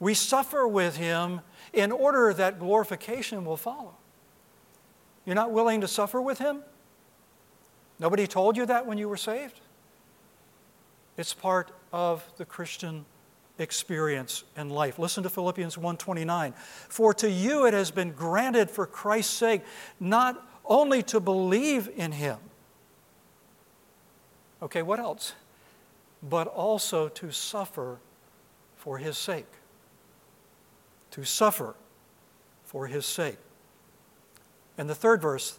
[0.01, 1.41] we suffer with him
[1.73, 3.95] in order that glorification will follow.
[5.25, 6.63] You're not willing to suffer with him?
[7.99, 9.61] Nobody told you that when you were saved?
[11.17, 13.05] It's part of the Christian
[13.59, 14.99] experience and life.
[14.99, 16.55] Listen to Philippians 1:29.
[16.89, 19.63] For to you it has been granted for Christ's sake
[20.01, 22.39] not only to believe in him.
[24.63, 25.35] Okay, what else?
[26.23, 28.01] But also to suffer
[28.77, 29.47] for his sake.
[31.13, 31.77] To suffer
[32.65, 33.39] for his sake.
[34.77, 35.59] And the third verse,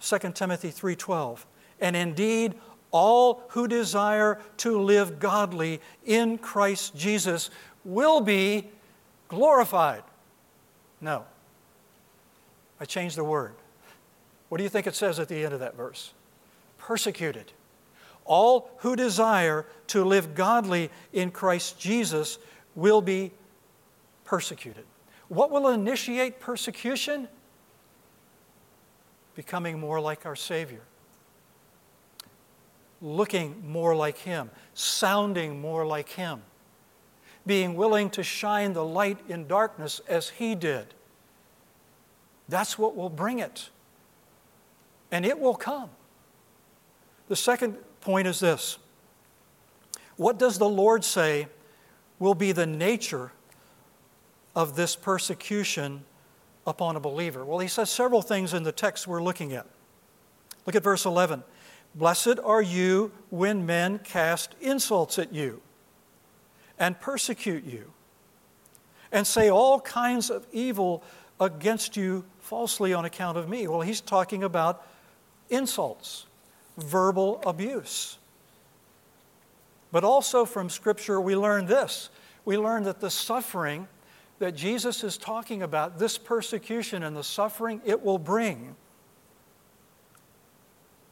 [0.00, 1.46] 2 Timothy 3:12.
[1.80, 2.54] And indeed,
[2.90, 7.50] all who desire to live godly in Christ Jesus
[7.84, 8.70] will be
[9.28, 10.02] glorified.
[11.00, 11.24] No.
[12.80, 13.54] I changed the word.
[14.48, 16.12] What do you think it says at the end of that verse?
[16.78, 17.52] Persecuted.
[18.24, 22.38] All who desire to live godly in Christ Jesus
[22.74, 23.32] will be
[24.24, 24.84] persecuted.
[25.28, 27.28] What will initiate persecution?
[29.36, 30.80] Becoming more like our Savior,
[33.02, 36.40] looking more like Him, sounding more like Him,
[37.46, 40.94] being willing to shine the light in darkness as He did.
[42.48, 43.68] That's what will bring it.
[45.12, 45.90] And it will come.
[47.28, 48.78] The second point is this
[50.16, 51.48] What does the Lord say
[52.18, 53.32] will be the nature
[54.54, 56.04] of this persecution
[56.66, 57.44] upon a believer?
[57.44, 59.66] Well, he says several things in the text we're looking at.
[60.66, 61.44] Look at verse 11.
[61.94, 65.62] Blessed are you when men cast insults at you
[66.78, 67.92] and persecute you
[69.12, 71.02] and say all kinds of evil
[71.40, 73.66] against you falsely on account of me.
[73.68, 74.86] Well, he's talking about
[75.48, 76.26] insults,
[76.76, 78.18] verbal abuse.
[79.92, 82.10] But also from Scripture, we learn this
[82.46, 83.88] we learn that the suffering
[84.38, 88.76] that Jesus is talking about, this persecution and the suffering it will bring,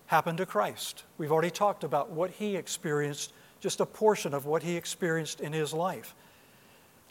[0.06, 1.04] happened to Christ.
[1.16, 5.52] We've already talked about what he experienced, just a portion of what he experienced in
[5.52, 6.14] his life.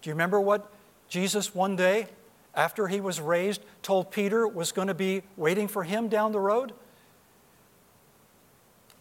[0.01, 0.71] Do you remember what
[1.09, 2.07] Jesus one day,
[2.53, 6.39] after he was raised, told Peter was going to be waiting for him down the
[6.39, 6.73] road?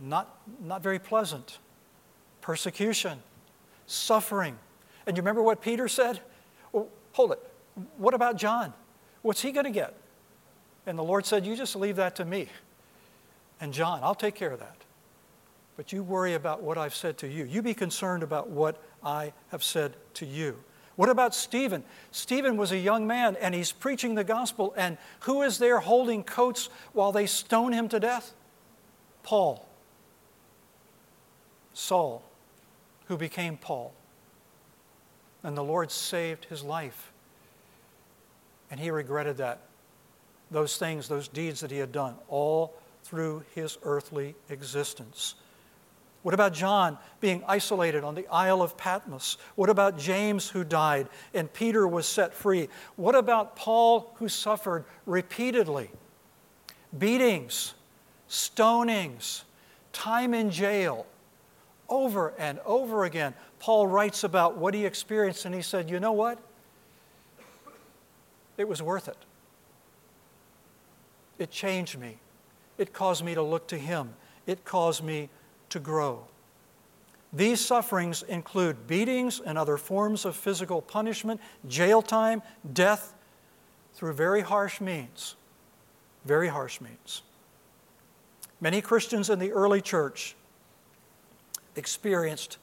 [0.01, 1.59] Not, not very pleasant.
[2.40, 3.22] Persecution,
[3.87, 4.59] suffering.
[5.07, 6.20] And you remember what Peter said?
[7.12, 7.40] Hold it.
[7.96, 8.72] What about John?
[9.22, 9.94] What's he going to get?
[10.87, 12.48] And the Lord said, You just leave that to me.
[13.61, 14.77] And John, I'll take care of that.
[15.77, 17.44] But you worry about what I've said to you.
[17.44, 20.57] You be concerned about what I have said to you.
[20.96, 21.85] What about Stephen?
[22.11, 26.22] Stephen was a young man and he's preaching the gospel, and who is there holding
[26.22, 28.35] coats while they stone him to death?
[29.22, 29.66] Paul.
[31.72, 32.22] Saul,
[33.07, 33.94] who became Paul
[35.42, 37.12] and the Lord saved his life.
[38.70, 39.61] And he regretted that.
[40.50, 42.74] Those things, those deeds that he had done, all
[43.05, 45.35] through his earthly existence.
[46.22, 49.38] What about John being isolated on the Isle of Patmos?
[49.57, 52.68] What about James who died and Peter was set free?
[52.96, 55.90] What about Paul who suffered repeatedly?
[56.96, 57.74] Beatings,
[58.28, 59.42] stonings,
[59.92, 61.07] time in jail,
[61.88, 63.35] over and over again.
[63.62, 66.37] Paul writes about what he experienced and he said, You know what?
[68.59, 69.16] It was worth it.
[71.38, 72.18] It changed me.
[72.77, 74.14] It caused me to look to Him.
[74.48, 75.29] It caused me
[75.68, 76.25] to grow.
[77.33, 83.14] These sufferings include beatings and other forms of physical punishment, jail time, death,
[83.94, 85.37] through very harsh means.
[86.25, 87.22] Very harsh means.
[88.61, 90.35] Many Christians in the early church
[91.77, 92.59] experienced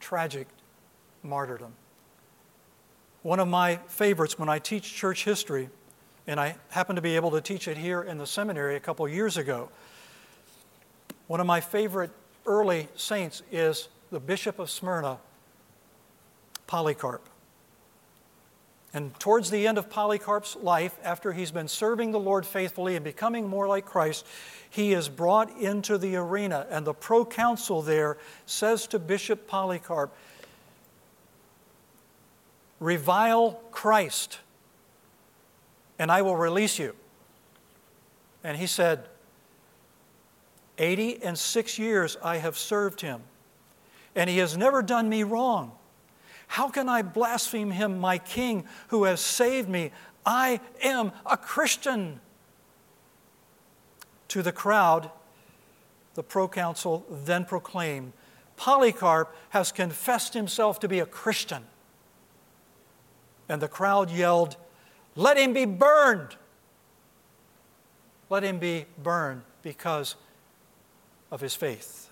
[0.00, 0.48] tragic
[1.22, 1.72] martyrdom.
[3.22, 5.68] One of my favorites when I teach church history,
[6.26, 9.06] and I happened to be able to teach it here in the seminary a couple
[9.06, 9.68] years ago,
[11.26, 12.10] one of my favorite
[12.46, 15.18] early saints is the Bishop of Smyrna,
[16.66, 17.28] Polycarp.
[18.92, 23.04] And towards the end of Polycarp's life, after he's been serving the Lord faithfully and
[23.04, 24.26] becoming more like Christ,
[24.68, 26.66] he is brought into the arena.
[26.70, 30.12] And the proconsul there says to Bishop Polycarp,
[32.80, 34.38] Revile Christ,
[35.98, 36.96] and I will release you.
[38.42, 39.04] And he said,
[40.78, 43.20] Eighty and six years I have served him,
[44.16, 45.72] and he has never done me wrong.
[46.50, 49.92] How can I blaspheme him, my king, who has saved me?
[50.26, 52.18] I am a Christian.
[54.26, 55.12] To the crowd,
[56.14, 58.14] the proconsul then proclaimed
[58.56, 61.62] Polycarp has confessed himself to be a Christian.
[63.48, 64.56] And the crowd yelled,
[65.14, 66.34] Let him be burned!
[68.28, 70.16] Let him be burned because
[71.30, 72.10] of his faith.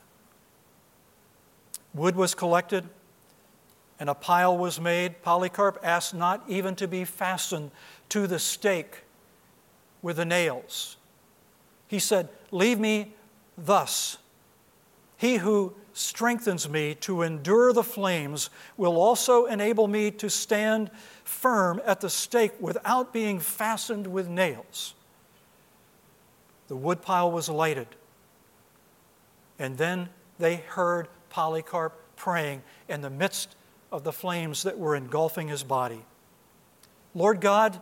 [1.93, 2.89] Wood was collected
[4.01, 5.23] and a pile was made.
[5.23, 7.71] Polycarp asked not even to be fastened
[8.11, 9.03] to the stake
[10.03, 10.97] with the nails.
[11.87, 13.15] He said, Leave me
[13.57, 14.19] thus.
[15.17, 20.91] He who strengthens me to endure the flames will also enable me to stand
[21.25, 24.95] firm at the stake without being fastened with nails.
[26.69, 27.89] The woodpile was lighted.
[29.59, 30.09] And then
[30.39, 33.57] they heard Polycarp praying in the midst
[33.91, 36.05] of the flames that were engulfing his body.
[37.15, 37.81] Lord God,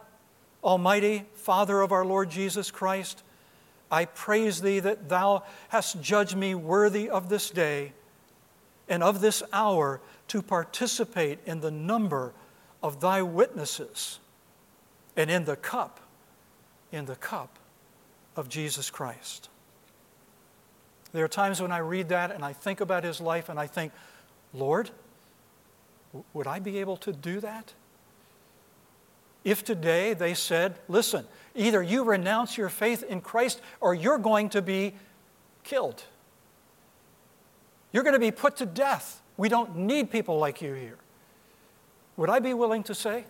[0.62, 3.22] Almighty Father of our Lord Jesus Christ,
[3.90, 7.92] I praise thee that thou hast judged me worthy of this day
[8.88, 12.32] and of this hour to participate in the number
[12.82, 14.18] of thy witnesses
[15.16, 16.00] and in the cup,
[16.92, 17.58] in the cup
[18.34, 19.48] of Jesus Christ.
[21.12, 23.66] There are times when I read that and I think about his life and I
[23.66, 23.92] think,
[24.52, 24.90] Lord,
[26.32, 27.72] would I be able to do that?
[29.44, 31.24] If today they said, listen,
[31.54, 34.94] either you renounce your faith in Christ or you're going to be
[35.62, 36.02] killed.
[37.92, 39.22] You're going to be put to death.
[39.36, 40.98] We don't need people like you here.
[42.16, 43.24] Would I be willing to say,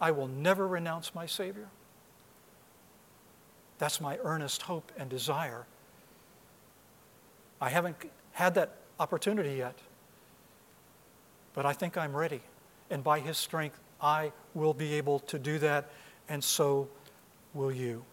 [0.00, 1.68] I will never renounce my Savior?
[3.78, 5.66] That's my earnest hope and desire
[7.64, 7.96] I haven't
[8.32, 9.78] had that opportunity yet.
[11.54, 12.42] But I think I'm ready.
[12.90, 15.90] And by His strength, I will be able to do that,
[16.28, 16.88] and so
[17.54, 18.04] will you.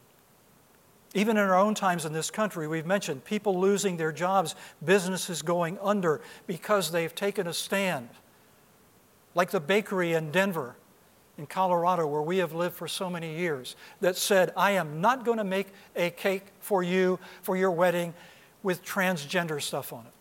[1.14, 5.42] Even in our own times in this country, we've mentioned people losing their jobs, businesses
[5.42, 8.08] going under because they've taken a stand.
[9.36, 10.76] Like the bakery in Denver,
[11.38, 15.26] in Colorado, where we have lived for so many years, that said, I am not
[15.26, 18.14] going to make a cake for you for your wedding
[18.64, 20.14] with transgender stuff on it.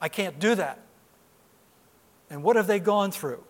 [0.00, 0.78] I can't do that.
[2.32, 3.44] And what have they gone through?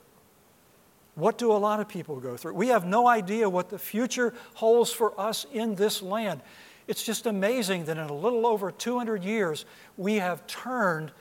[1.15, 2.55] What do a lot of people go through?
[2.55, 6.41] We have no idea what the future holds for us in this land.
[6.89, 9.65] It's just amazing that in a little over 200 years,
[9.97, 11.13] we have turned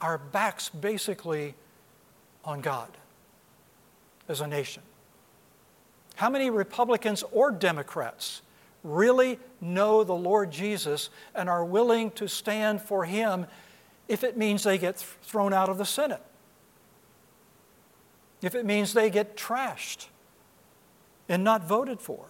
[0.00, 1.56] our backs basically
[2.44, 2.88] on God
[4.28, 4.84] as a nation.
[6.14, 8.42] How many Republicans or Democrats
[8.84, 13.46] really know the Lord Jesus and are willing to stand for Him
[14.06, 16.22] if it means they get thrown out of the Senate,
[18.42, 20.06] if it means they get trashed
[21.28, 22.26] and not voted for.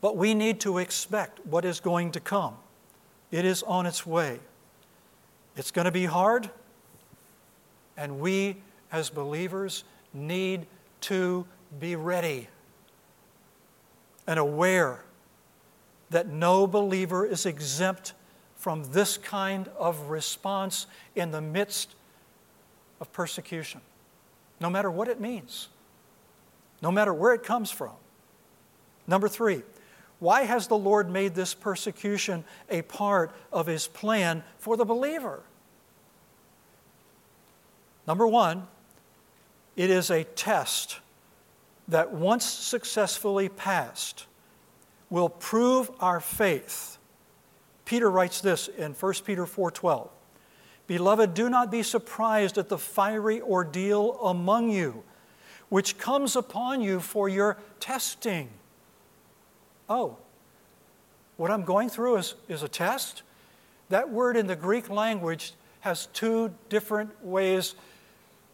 [0.00, 2.54] But we need to expect what is going to come.
[3.30, 4.38] It is on its way.
[5.56, 6.50] It's going to be hard,
[7.96, 8.58] and we
[8.92, 9.84] as believers
[10.14, 10.66] need
[11.02, 11.44] to
[11.80, 12.48] be ready
[14.26, 15.00] and aware
[16.10, 18.12] that no believer is exempt
[18.56, 21.94] from this kind of response in the midst
[23.00, 23.80] of persecution,
[24.60, 25.68] no matter what it means,
[26.82, 27.92] no matter where it comes from.
[29.06, 29.62] Number three,
[30.18, 35.42] why has the Lord made this persecution a part of his plan for the believer?
[38.06, 38.66] Number one,
[39.76, 40.98] it is a test
[41.86, 44.26] that once successfully passed
[45.08, 46.98] will prove our faith.
[47.84, 50.10] Peter writes this in 1 Peter 4:12.
[50.88, 55.04] Beloved, do not be surprised at the fiery ordeal among you,
[55.68, 58.48] which comes upon you for your testing.
[59.88, 60.16] Oh,
[61.36, 63.22] what I'm going through is, is a test?
[63.90, 67.74] That word in the Greek language has two different ways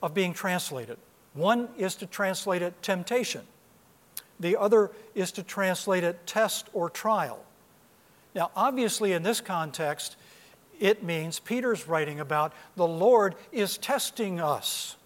[0.02, 0.98] of being translated.
[1.34, 3.42] One is to translate it temptation,
[4.40, 7.44] the other is to translate it test or trial.
[8.34, 10.16] Now, obviously, in this context,
[10.80, 14.96] it means Peter's writing about the Lord is testing us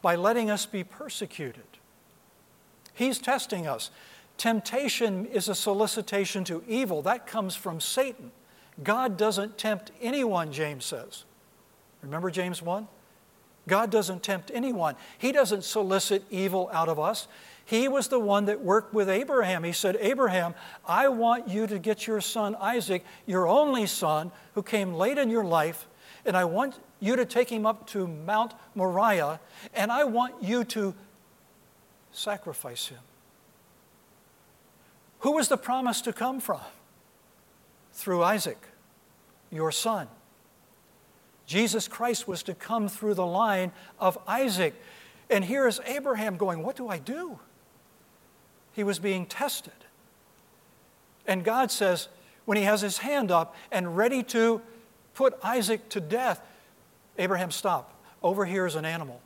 [0.00, 1.62] by letting us be persecuted.
[2.94, 3.90] He's testing us.
[4.36, 7.02] Temptation is a solicitation to evil.
[7.02, 8.32] That comes from Satan.
[8.82, 11.24] God doesn't tempt anyone, James says.
[12.02, 12.88] Remember James 1?
[13.68, 14.96] God doesn't tempt anyone.
[15.18, 17.28] He doesn't solicit evil out of us.
[17.64, 19.64] He was the one that worked with Abraham.
[19.64, 20.54] He said, Abraham,
[20.86, 25.30] I want you to get your son Isaac, your only son, who came late in
[25.30, 25.86] your life,
[26.24, 29.40] and I want you to take him up to Mount Moriah,
[29.74, 30.94] and I want you to
[32.12, 32.98] sacrifice him.
[35.20, 36.60] Who was the promise to come from?
[37.92, 38.58] Through Isaac,
[39.50, 40.08] your son.
[41.46, 44.74] Jesus Christ was to come through the line of Isaac.
[45.28, 47.38] And here is Abraham going, What do I do?
[48.72, 49.72] He was being tested.
[51.26, 52.08] And God says,
[52.44, 54.60] when he has his hand up and ready to
[55.14, 56.40] put Isaac to death,
[57.18, 57.94] Abraham, stop.
[58.22, 59.20] Over here is an animal.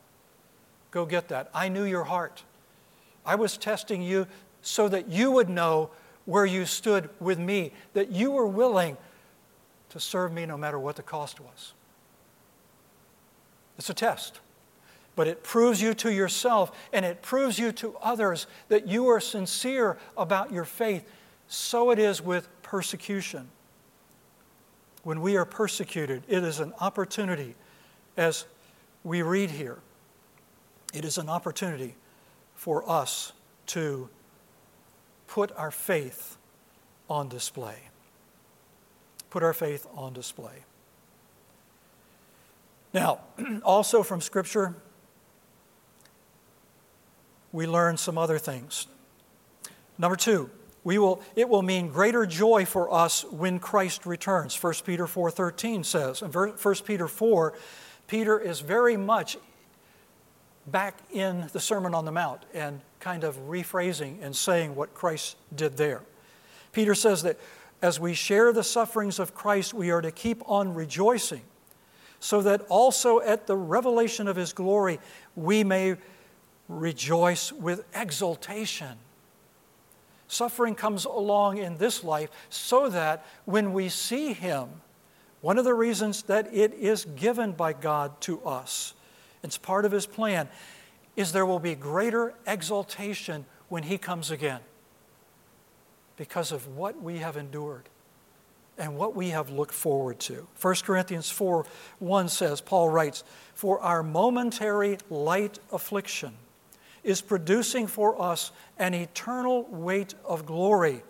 [0.91, 1.51] Go get that.
[1.55, 2.43] I knew your heart.
[3.25, 4.27] I was testing you
[4.63, 5.91] so that you would know
[6.25, 8.97] where you stood with me, that you were willing
[9.91, 11.73] to serve me no matter what the cost was.
[13.79, 14.41] It's a test.
[15.17, 19.19] But it proves you to yourself and it proves you to others that you are
[19.19, 21.11] sincere about your faith.
[21.49, 23.49] So it is with persecution.
[25.03, 27.55] When we are persecuted, it is an opportunity,
[28.17, 28.45] as
[29.05, 29.79] we read here,
[30.93, 31.95] it is an opportunity
[32.55, 33.33] for us
[33.67, 34.09] to
[35.29, 36.37] put our faith
[37.09, 37.77] on display.
[39.31, 40.65] Put our faith on display.
[42.93, 43.21] Now,
[43.63, 44.75] also from Scripture,
[47.57, 48.87] we learn some other things.
[49.97, 50.51] Number two,
[50.85, 54.63] we will, it will mean greater joy for us when Christ returns.
[54.63, 56.21] 1 Peter 4.13 says.
[56.21, 57.55] In 1 Peter 4,
[58.09, 59.39] Peter is very much
[60.67, 65.37] back in the Sermon on the Mount and kind of rephrasing and saying what Christ
[65.55, 66.03] did there.
[66.73, 67.39] Peter says that
[67.81, 71.43] as we share the sufferings of Christ, we are to keep on rejoicing
[72.21, 74.99] so that also at the revelation of his glory
[75.35, 75.97] we may
[76.69, 78.99] rejoice with exultation.
[80.29, 84.69] Suffering comes along in this life so that when we see him,
[85.41, 88.95] one of the reasons that it is given by God to us,
[89.43, 90.49] it's part of his plan,
[91.15, 94.61] is there will be greater exultation when he comes again
[96.17, 97.89] because of what we have endured
[98.79, 100.47] and what we have looked forward to.
[100.61, 101.65] 1 Corinthians 4
[102.01, 103.23] 1 says, Paul writes,
[103.55, 106.35] For our momentary light affliction
[107.07, 111.05] is producing for us an eternal weight of glory,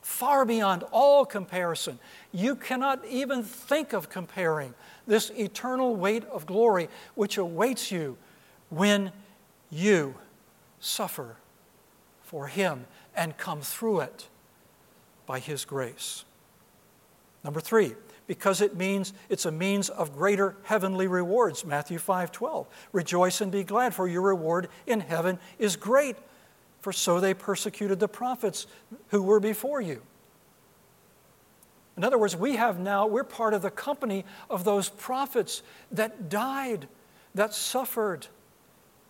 [0.00, 1.98] far beyond all comparison.
[2.30, 4.74] You cannot even think of comparing
[5.08, 8.16] this eternal weight of glory which awaits you
[8.68, 9.10] when
[9.70, 10.14] you
[10.78, 11.36] suffer
[12.22, 12.86] for Him
[13.16, 14.28] and come through it
[15.26, 16.24] by His grace.
[17.42, 17.94] Number three,
[18.30, 21.64] because it means it's a means of greater heavenly rewards.
[21.64, 22.68] Matthew 5:12.
[22.92, 26.14] Rejoice and be glad, for your reward in heaven is great.
[26.78, 28.68] For so they persecuted the prophets
[29.08, 30.02] who were before you.
[31.96, 36.28] In other words, we have now, we're part of the company of those prophets that
[36.28, 36.86] died,
[37.34, 38.28] that suffered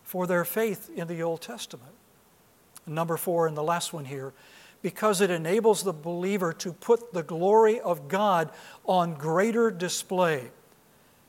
[0.03, 1.93] for their faith in the Old Testament.
[2.87, 4.33] Number four, and the last one here,
[4.81, 8.51] because it enables the believer to put the glory of God
[8.85, 10.51] on greater display.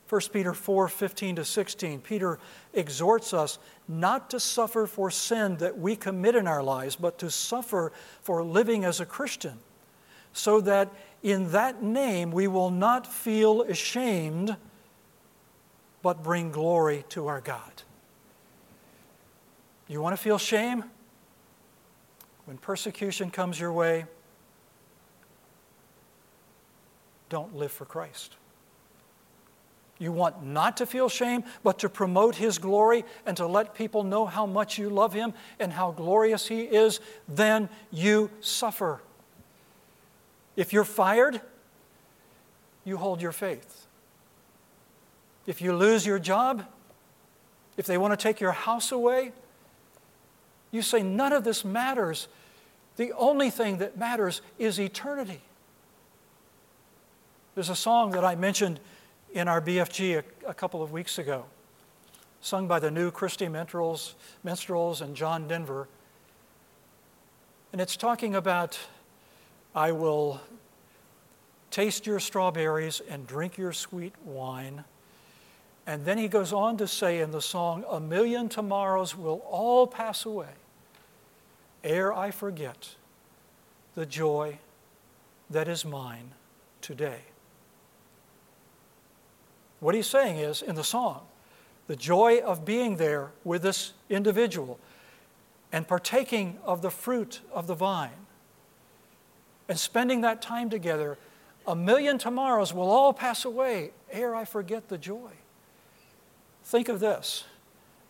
[0.09, 2.39] 1 Peter 4 15 to 16, Peter
[2.75, 7.31] exhorts us not to suffer for sin that we commit in our lives, but to
[7.31, 9.59] suffer for living as a Christian.
[10.35, 10.91] so that
[11.23, 14.57] in that name we will not feel ashamed,
[16.03, 17.83] but bring glory to our God.
[19.89, 20.85] You want to feel shame?
[22.45, 24.07] When persecution comes your way,
[27.29, 28.37] don't live for Christ.
[29.99, 34.03] You want not to feel shame, but to promote His glory and to let people
[34.03, 39.01] know how much you love Him and how glorious He is, then you suffer.
[40.57, 41.41] If you're fired,
[42.85, 43.87] you hold your faith.
[45.47, 46.65] If you lose your job,
[47.77, 49.33] if they want to take your house away,
[50.73, 52.27] you say, none of this matters.
[52.97, 55.41] The only thing that matters is eternity.
[57.55, 58.81] There's a song that I mentioned
[59.33, 61.45] in our BFG a, a couple of weeks ago,
[62.41, 65.89] sung by the new Christy Minstrels, Minstrels and John Denver.
[67.73, 68.79] And it's talking about
[69.75, 70.41] I will
[71.71, 74.85] taste your strawberries and drink your sweet wine.
[75.87, 79.87] And then he goes on to say in the song, A million tomorrows will all
[79.87, 80.49] pass away
[81.85, 82.95] ere I forget
[83.95, 84.59] the joy
[85.51, 86.33] that is mine
[86.81, 87.21] today.
[89.81, 91.23] What he's saying is in the song,
[91.89, 94.79] the joy of being there with this individual
[95.73, 98.27] and partaking of the fruit of the vine
[99.69, 101.19] and spending that time together,
[101.67, 105.31] a million tomorrows will all pass away ere I forget the joy.
[106.65, 107.45] Think of this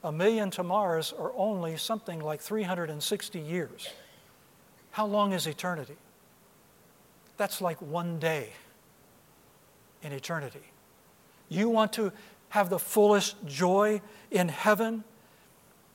[0.04, 3.88] a million tomorrows are only something like 360 years.
[4.90, 5.96] How long is eternity?
[7.36, 8.50] That's like one day
[10.02, 10.62] in eternity.
[11.48, 12.12] You want to
[12.50, 14.00] have the fullest joy
[14.30, 15.04] in heaven?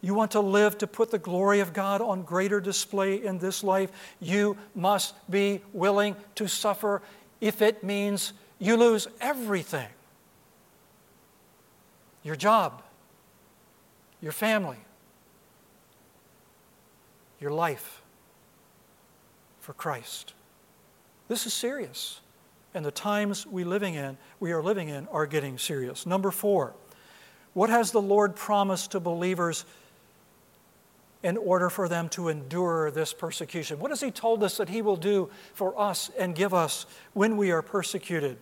[0.01, 3.63] You want to live to put the glory of God on greater display in this
[3.63, 3.91] life?
[4.19, 7.01] You must be willing to suffer
[7.41, 9.87] if it means you lose everything
[12.27, 12.83] your job,
[14.21, 14.77] your family,
[17.39, 18.01] your life
[19.59, 20.33] for Christ.
[21.27, 22.21] This is serious.
[22.73, 26.05] And the times we living in, we are living in are getting serious.
[26.05, 26.73] Number 4.
[27.53, 29.65] What has the Lord promised to believers
[31.23, 33.79] in order for them to endure this persecution?
[33.79, 37.35] What has He told us that He will do for us and give us when
[37.35, 38.37] we are persecuted?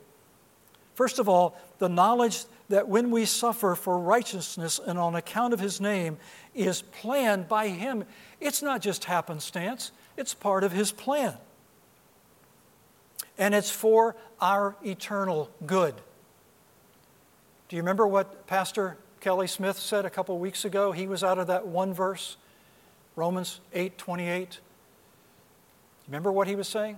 [0.96, 5.60] First of all, the knowledge that when we suffer for righteousness and on account of
[5.60, 6.18] His name
[6.56, 8.06] is planned by Him.
[8.41, 11.38] It's not just happenstance, it's part of His plan
[13.38, 15.96] and it's for our eternal good.
[17.68, 20.91] Do you remember what Pastor Kelly Smith said a couple weeks ago?
[20.91, 22.38] He was out of that one verse,
[23.16, 24.60] Romans 8 28.
[26.08, 26.98] Remember what he was saying?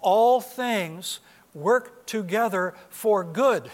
[0.00, 1.20] All things
[1.54, 3.70] work together for good.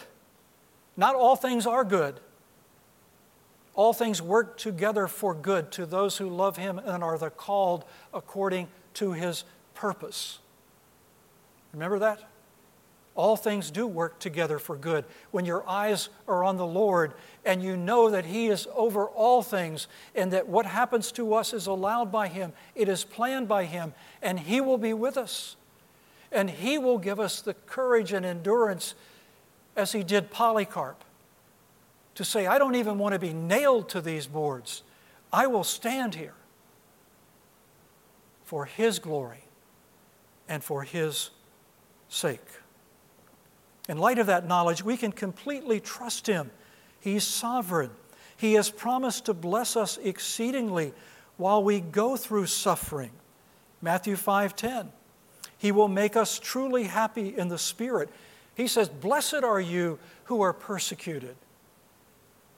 [0.96, 2.20] Not all things are good.
[3.74, 7.84] All things work together for good to those who love him and are the called
[8.12, 10.40] according to his purpose.
[11.72, 12.20] Remember that?
[13.14, 15.04] All things do work together for good.
[15.30, 17.12] When your eyes are on the Lord
[17.44, 21.52] and you know that He is over all things and that what happens to us
[21.52, 25.56] is allowed by Him, it is planned by Him, and He will be with us.
[26.32, 28.94] And He will give us the courage and endurance
[29.76, 31.04] as He did Polycarp
[32.14, 34.82] to say, I don't even want to be nailed to these boards.
[35.32, 36.34] I will stand here
[38.44, 39.44] for His glory
[40.48, 41.30] and for His
[42.08, 42.40] sake.
[43.88, 46.50] In light of that knowledge, we can completely trust Him.
[47.00, 47.90] He's sovereign.
[48.36, 50.92] He has promised to bless us exceedingly
[51.36, 53.10] while we go through suffering.
[53.82, 54.92] Matthew 5:10.
[55.60, 58.08] He will make us truly happy in the spirit.
[58.56, 61.36] He says, "Blessed are you who are persecuted."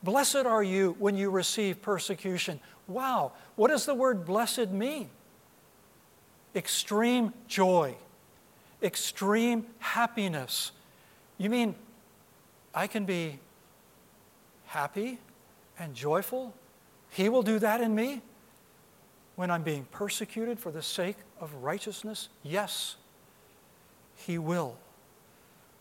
[0.03, 2.59] Blessed are you when you receive persecution.
[2.88, 5.11] Wow, what does the word blessed mean?
[6.57, 7.96] Extreme joy
[8.82, 10.72] extreme happiness.
[11.38, 11.74] You mean
[12.74, 13.38] I can be
[14.66, 15.18] happy
[15.78, 16.55] and joyful?
[17.11, 18.22] He will do that in me
[19.43, 22.28] when I'm being persecuted for the sake of righteousness?
[22.45, 22.95] Yes,
[24.14, 24.76] He will.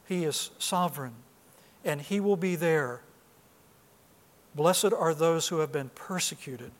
[0.08, 1.14] He is sovereign,
[1.86, 3.02] and He will be there.
[4.56, 6.72] Blessed are those who have been persecuted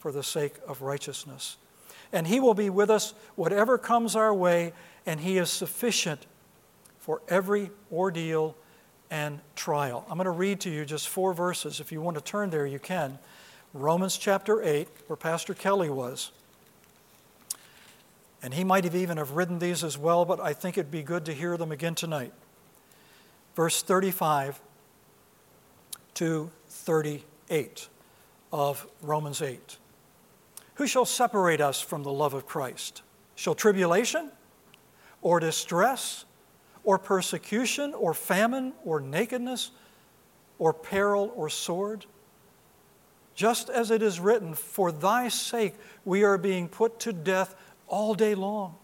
[0.00, 1.56] for the sake of righteousness.
[2.12, 4.72] And He will be with us whatever comes our way
[5.06, 6.26] and He is sufficient
[6.98, 8.56] for every ordeal
[9.08, 10.04] and trial.
[10.10, 11.78] I'm going to read to you just four verses.
[11.78, 13.20] If you want to turn there, you can.
[13.74, 16.30] Romans chapter 8, where Pastor Kelly was.
[18.40, 21.02] And he might have even have written these as well, but I think it'd be
[21.02, 22.32] good to hear them again tonight.
[23.56, 24.60] Verse 35
[26.14, 27.88] to 38
[28.52, 29.78] of Romans 8.
[30.74, 33.02] Who shall separate us from the love of Christ?
[33.34, 34.30] Shall tribulation,
[35.20, 36.24] or distress,
[36.84, 39.72] or persecution, or famine, or nakedness,
[40.60, 42.06] or peril, or sword?
[43.34, 45.74] Just as it is written, For thy sake
[46.04, 47.54] we are being put to death
[47.88, 48.76] all day long.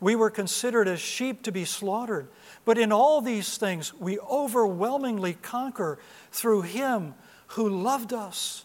[0.00, 2.28] We were considered as sheep to be slaughtered.
[2.64, 5.98] But in all these things, we overwhelmingly conquer
[6.30, 7.14] through Him
[7.48, 8.64] who loved us.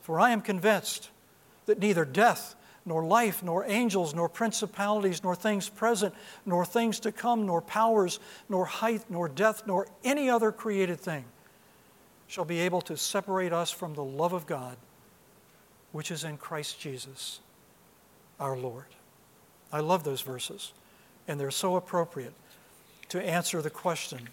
[0.00, 1.10] For I am convinced
[1.66, 2.54] that neither death,
[2.84, 6.14] nor life, nor angels, nor principalities, nor things present,
[6.44, 8.18] nor things to come, nor powers,
[8.48, 11.24] nor height, nor depth, nor any other created thing
[12.32, 14.78] shall be able to separate us from the love of God,
[15.92, 17.40] which is in Christ Jesus
[18.40, 18.86] our Lord.
[19.70, 20.72] I love those verses,
[21.28, 22.32] and they're so appropriate
[23.10, 24.30] to answer the question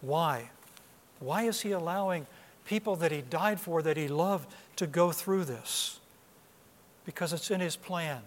[0.00, 0.50] why?
[1.18, 2.28] Why is He allowing
[2.66, 5.98] people that He died for, that He loved, to go through this?
[7.04, 8.20] Because it's in His plan,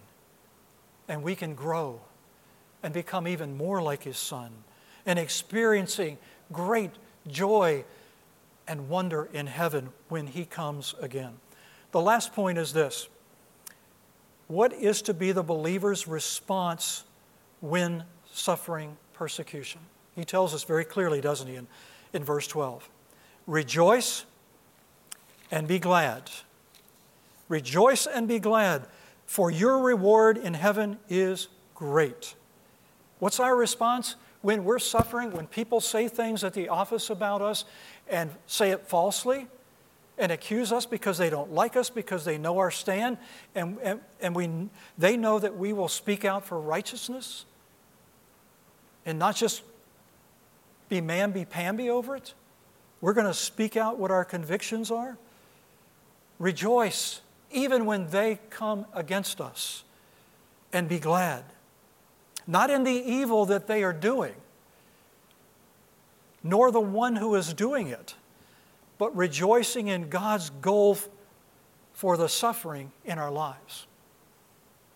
[1.07, 2.01] and we can grow
[2.83, 4.51] and become even more like His Son
[5.05, 6.17] and experiencing
[6.51, 6.91] great
[7.29, 7.85] joy
[8.67, 11.33] and wonder in heaven when He comes again.
[11.91, 13.07] The last point is this
[14.47, 17.03] what is to be the believer's response
[17.59, 19.81] when suffering persecution?
[20.15, 21.67] He tells us very clearly, doesn't he, in,
[22.13, 22.89] in verse 12?
[23.45, 24.25] Rejoice
[25.51, 26.29] and be glad.
[27.49, 28.87] Rejoice and be glad,
[29.25, 32.35] for your reward in heaven is great.
[33.19, 34.15] What's our response
[34.47, 37.65] when we're suffering, when people say things at the office about us
[38.07, 39.45] and say it falsely?
[40.19, 43.19] and accuse us because they don't like us, because they know our stand,
[43.53, 44.49] and, and, and we,
[44.97, 47.45] they know that we will speak out for righteousness
[49.05, 49.61] and not just
[50.89, 52.33] be mamby-pamby over it.
[52.99, 55.19] We're going to speak out what our convictions are.
[56.39, 57.21] Rejoice
[57.51, 59.83] even when they come against us,
[60.73, 61.43] and be glad.
[62.47, 64.33] Not in the evil that they are doing,
[66.41, 68.15] nor the one who is doing it
[68.97, 70.97] but rejoicing in God's goal
[71.93, 73.87] for the suffering in our lives.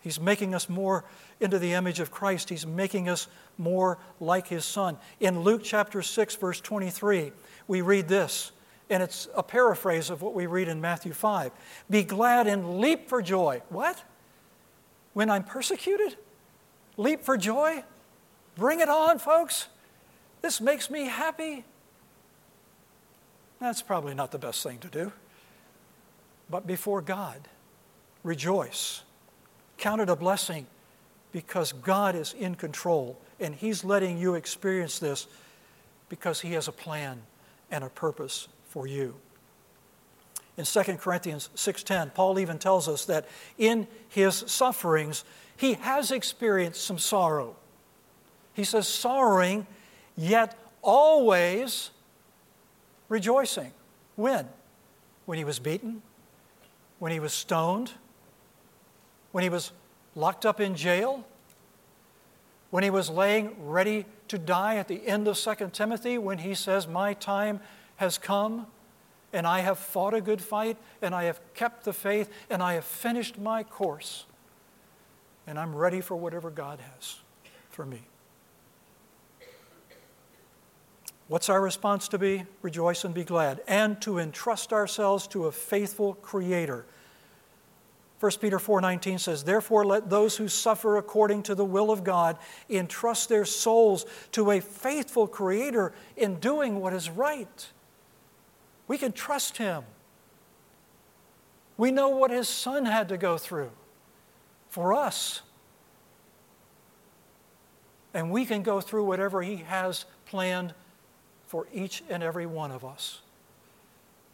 [0.00, 1.04] He's making us more
[1.40, 2.48] into the image of Christ.
[2.48, 4.96] He's making us more like His Son.
[5.20, 7.32] In Luke chapter 6, verse 23,
[7.68, 8.50] we read this,
[8.90, 11.52] and it's a paraphrase of what we read in Matthew 5.
[11.88, 13.62] Be glad and leap for joy.
[13.68, 14.02] What?
[15.12, 16.16] When I'm persecuted?
[16.96, 17.82] Leap for joy?
[18.56, 19.68] Bring it on, folks.
[20.42, 21.64] This makes me happy.
[23.60, 25.12] That's probably not the best thing to do.
[26.50, 27.48] But before God,
[28.24, 29.02] rejoice.
[29.78, 30.66] Count it a blessing
[31.30, 35.26] because God is in control and He's letting you experience this
[36.08, 37.22] because He has a plan
[37.70, 39.14] and a purpose for you.
[40.56, 43.26] In 2 Corinthians 6:10, Paul even tells us that
[43.56, 45.24] in his sufferings
[45.56, 47.56] he has experienced some sorrow.
[48.52, 49.66] He says sorrowing
[50.16, 51.90] yet always
[53.08, 53.72] rejoicing.
[54.16, 54.48] When?
[55.26, 56.02] When he was beaten?
[56.98, 57.92] When he was stoned?
[59.32, 59.72] When he was
[60.14, 61.24] locked up in jail?
[62.70, 66.54] When he was laying ready to die at the end of 2 Timothy, when he
[66.54, 67.60] says, My time
[67.96, 68.66] has come,
[69.32, 72.74] and I have fought a good fight, and I have kept the faith, and I
[72.74, 74.24] have finished my course,
[75.46, 77.20] and I'm ready for whatever God has
[77.70, 78.02] for me.
[81.28, 82.44] What's our response to be?
[82.60, 86.84] Rejoice and be glad, and to entrust ourselves to a faithful Creator.
[88.20, 92.38] 1 Peter 4:19 says, "Therefore let those who suffer according to the will of God
[92.70, 97.72] entrust their souls to a faithful creator in doing what is right."
[98.86, 99.86] We can trust him.
[101.76, 103.72] We know what his son had to go through
[104.72, 105.42] for us.
[108.14, 110.72] And we can go through whatever he has planned
[111.46, 113.20] for each and every one of us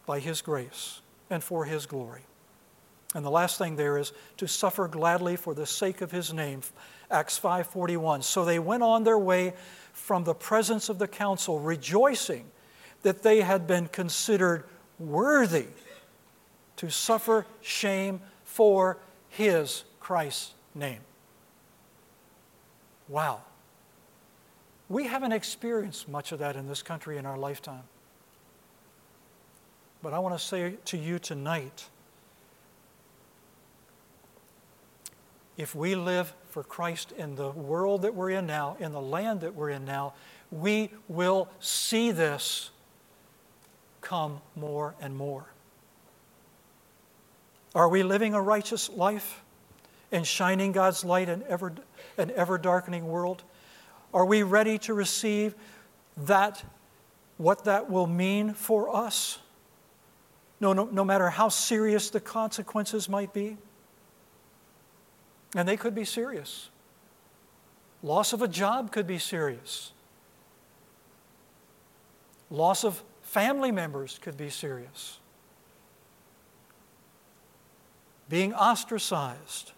[0.06, 2.20] by His grace and for His glory.
[3.16, 6.60] And the last thing there is to suffer gladly for the sake of His name.
[7.10, 8.22] Acts 5:41.
[8.22, 9.54] So they went on their way
[9.92, 12.48] from the presence of the council, rejoicing
[13.02, 14.62] that they had been considered
[15.00, 15.66] worthy
[16.76, 18.98] to suffer shame for
[19.30, 21.00] His Christ's name.
[23.08, 23.42] Wow.
[24.88, 27.82] We haven't experienced much of that in this country in our lifetime.
[30.02, 31.90] But I want to say to you tonight
[35.58, 39.42] if we live for Christ in the world that we're in now, in the land
[39.42, 40.14] that we're in now,
[40.50, 42.70] we will see this
[44.00, 45.52] come more and more.
[47.74, 49.42] Are we living a righteous life
[50.10, 51.74] and shining God's light in ever,
[52.16, 53.44] an ever darkening world?
[54.12, 55.54] Are we ready to receive
[56.16, 56.64] that,
[57.36, 59.38] what that will mean for us?
[60.60, 63.56] No, no, no matter how serious the consequences might be.
[65.54, 66.70] And they could be serious.
[68.02, 69.92] Loss of a job could be serious.
[72.50, 75.18] Loss of family members could be serious.
[78.28, 79.72] Being ostracized,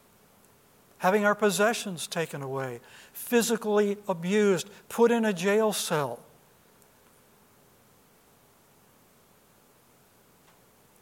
[1.01, 2.79] having our possessions taken away,
[3.15, 6.21] physically abused, put in a jail cell.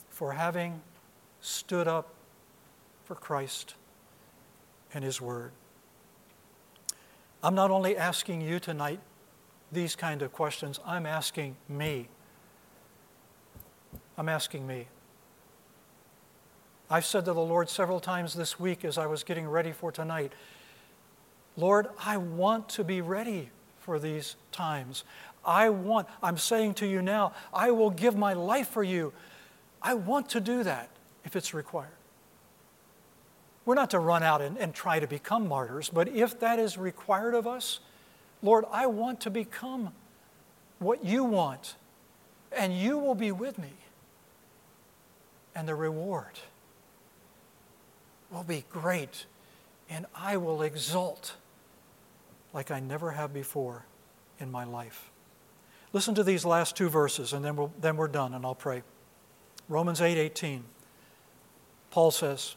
[0.08, 0.80] For having
[1.40, 2.14] stood up
[3.04, 3.74] for Christ
[4.94, 5.50] and His Word.
[7.42, 9.00] I'm not only asking you tonight
[9.72, 12.06] these kind of questions, I'm asking me.
[14.16, 14.86] I'm asking me.
[16.90, 19.92] I've said to the Lord several times this week as I was getting ready for
[19.92, 20.32] tonight
[21.58, 25.02] Lord, I want to be ready for these times.
[25.44, 29.12] I want, I'm saying to you now, I will give my life for you.
[29.82, 30.88] I want to do that
[31.24, 31.90] if it's required.
[33.64, 36.78] We're not to run out and, and try to become martyrs, but if that is
[36.78, 37.80] required of us,
[38.40, 39.92] Lord, I want to become
[40.78, 41.74] what you want,
[42.52, 43.72] and you will be with me.
[45.56, 46.38] And the reward
[48.30, 49.26] will be great,
[49.88, 51.34] and I will exult
[52.52, 53.84] like I never have before
[54.38, 55.10] in my life.
[55.92, 58.82] Listen to these last two verses, and then, we'll, then we're done, and I'll pray.
[59.68, 60.64] Romans 8 18.
[61.90, 62.54] Paul says,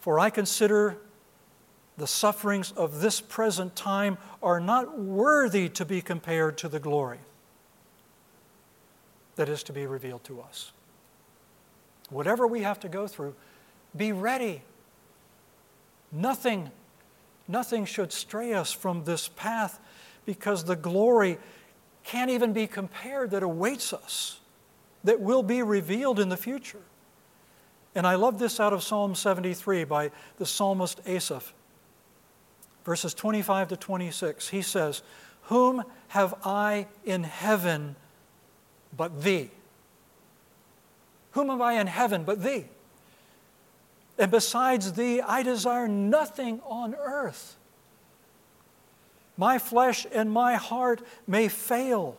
[0.00, 0.96] for I consider
[1.96, 7.18] the sufferings of this present time are not worthy to be compared to the glory
[9.36, 10.72] that is to be revealed to us.
[12.08, 13.34] Whatever we have to go through,
[13.96, 14.62] be ready.
[16.12, 16.70] Nothing,
[17.46, 19.78] nothing should stray us from this path
[20.26, 21.38] because the glory
[22.04, 24.40] can't even be compared that awaits us,
[25.04, 26.82] that will be revealed in the future.
[27.94, 31.52] And I love this out of Psalm 73 by the psalmist Asaph.
[32.84, 34.48] Verses 25 to 26.
[34.48, 35.02] He says,
[35.44, 37.96] Whom have I in heaven
[38.96, 39.50] but thee?
[41.32, 42.66] Whom have I in heaven but thee?
[44.20, 47.56] And besides thee, I desire nothing on earth.
[49.38, 52.18] My flesh and my heart may fail,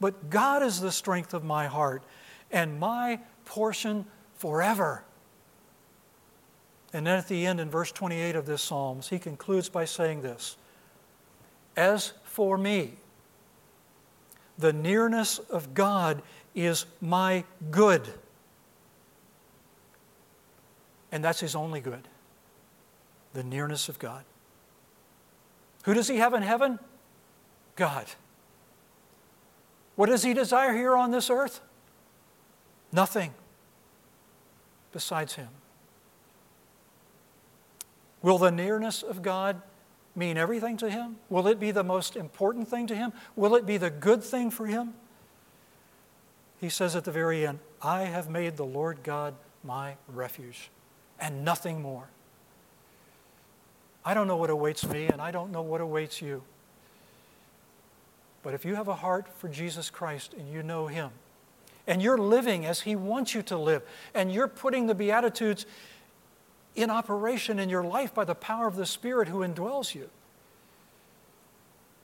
[0.00, 2.02] but God is the strength of my heart
[2.50, 5.04] and my portion forever.
[6.92, 10.22] And then at the end, in verse 28 of this Psalms, he concludes by saying
[10.22, 10.56] this
[11.76, 12.94] As for me,
[14.58, 16.22] the nearness of God
[16.56, 18.12] is my good.
[21.10, 22.08] And that's his only good
[23.34, 24.24] the nearness of God.
[25.84, 26.78] Who does he have in heaven?
[27.76, 28.06] God.
[29.96, 31.60] What does he desire here on this earth?
[32.92, 33.34] Nothing
[34.92, 35.48] besides Him?
[38.22, 39.60] Will the nearness of God
[40.16, 41.16] mean everything to Him?
[41.28, 43.12] Will it be the most important thing to Him?
[43.36, 44.94] Will it be the good thing for Him?
[46.60, 50.70] He says at the very end, I have made the Lord God my refuge
[51.20, 52.08] and nothing more.
[54.04, 56.42] I don't know what awaits me, and I don't know what awaits you.
[58.42, 61.10] But if you have a heart for Jesus Christ and you know Him,
[61.86, 63.82] and you're living as He wants you to live,
[64.14, 65.66] and you're putting the Beatitudes
[66.74, 70.08] in operation in your life by the power of the Spirit who indwells you,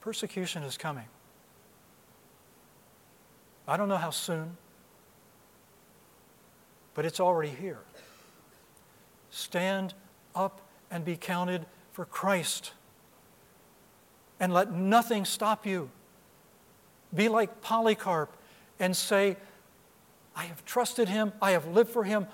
[0.01, 1.05] persecution is coming.
[3.67, 4.57] I don't know how soon,
[6.93, 7.79] but it's already here.
[9.35, 9.93] Stand
[10.33, 12.71] up and be counted for Christ.
[14.39, 15.89] And let nothing stop you.
[17.13, 18.29] Be like Polycarp
[18.79, 19.35] and say,
[20.37, 22.27] I have trusted him, I have lived for him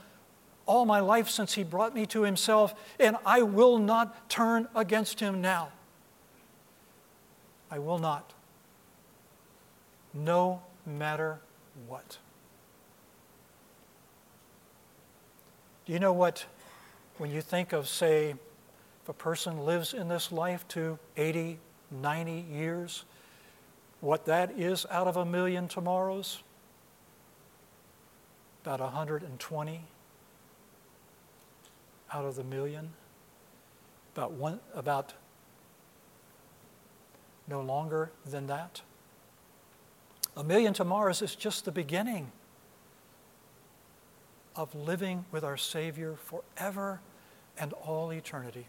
[0.67, 5.19] all my life since he brought me to himself, and I will not turn against
[5.19, 5.69] him now.
[7.71, 8.31] I will not.
[10.13, 11.39] No matter
[11.87, 12.19] what.
[15.85, 16.45] Do you know what,
[17.21, 21.59] when you think of, say, if a person lives in this life to 80,
[21.91, 23.05] 90 years,
[23.99, 26.41] what that is out of a million tomorrows?
[28.63, 29.81] about 120
[32.11, 32.89] out of the million.
[34.15, 35.13] about one about
[37.47, 38.81] no longer than that.
[40.35, 42.31] A million tomorrows is just the beginning
[44.55, 46.99] of living with our Savior forever
[47.61, 48.65] and all eternity.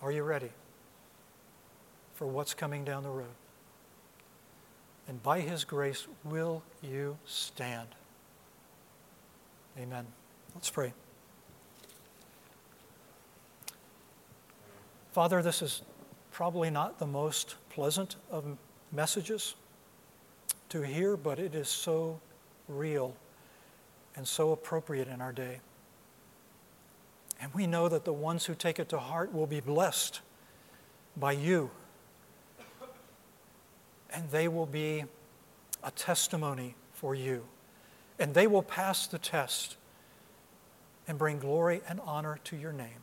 [0.00, 0.50] Are you ready
[2.14, 3.26] for what's coming down the road?
[5.06, 7.88] And by His grace, will you stand?
[9.78, 10.06] Amen.
[10.54, 10.94] Let's pray.
[15.12, 15.82] Father, this is
[16.32, 18.44] probably not the most pleasant of
[18.90, 19.54] messages
[20.70, 22.18] to hear, but it is so
[22.68, 23.14] real
[24.16, 25.60] and so appropriate in our day.
[27.40, 30.20] And we know that the ones who take it to heart will be blessed
[31.16, 31.70] by you.
[34.10, 35.04] And they will be
[35.84, 37.44] a testimony for you.
[38.18, 39.76] And they will pass the test
[41.06, 43.02] and bring glory and honor to your name.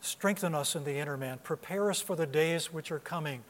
[0.00, 1.38] Strengthen us in the inner man.
[1.44, 3.44] Prepare us for the days which are coming.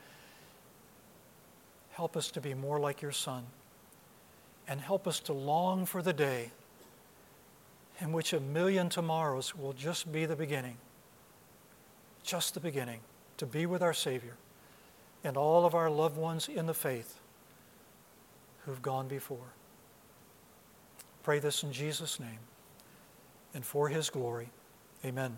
[1.93, 3.45] Help us to be more like your Son.
[4.68, 6.51] And help us to long for the day
[8.01, 10.76] in which a million tomorrows will just be the beginning.
[12.22, 13.01] Just the beginning
[13.36, 14.34] to be with our Savior
[15.24, 17.18] and all of our loved ones in the faith
[18.64, 19.53] who've gone before.
[21.22, 22.38] Pray this in Jesus' name
[23.55, 24.49] and for his glory.
[25.05, 25.36] Amen.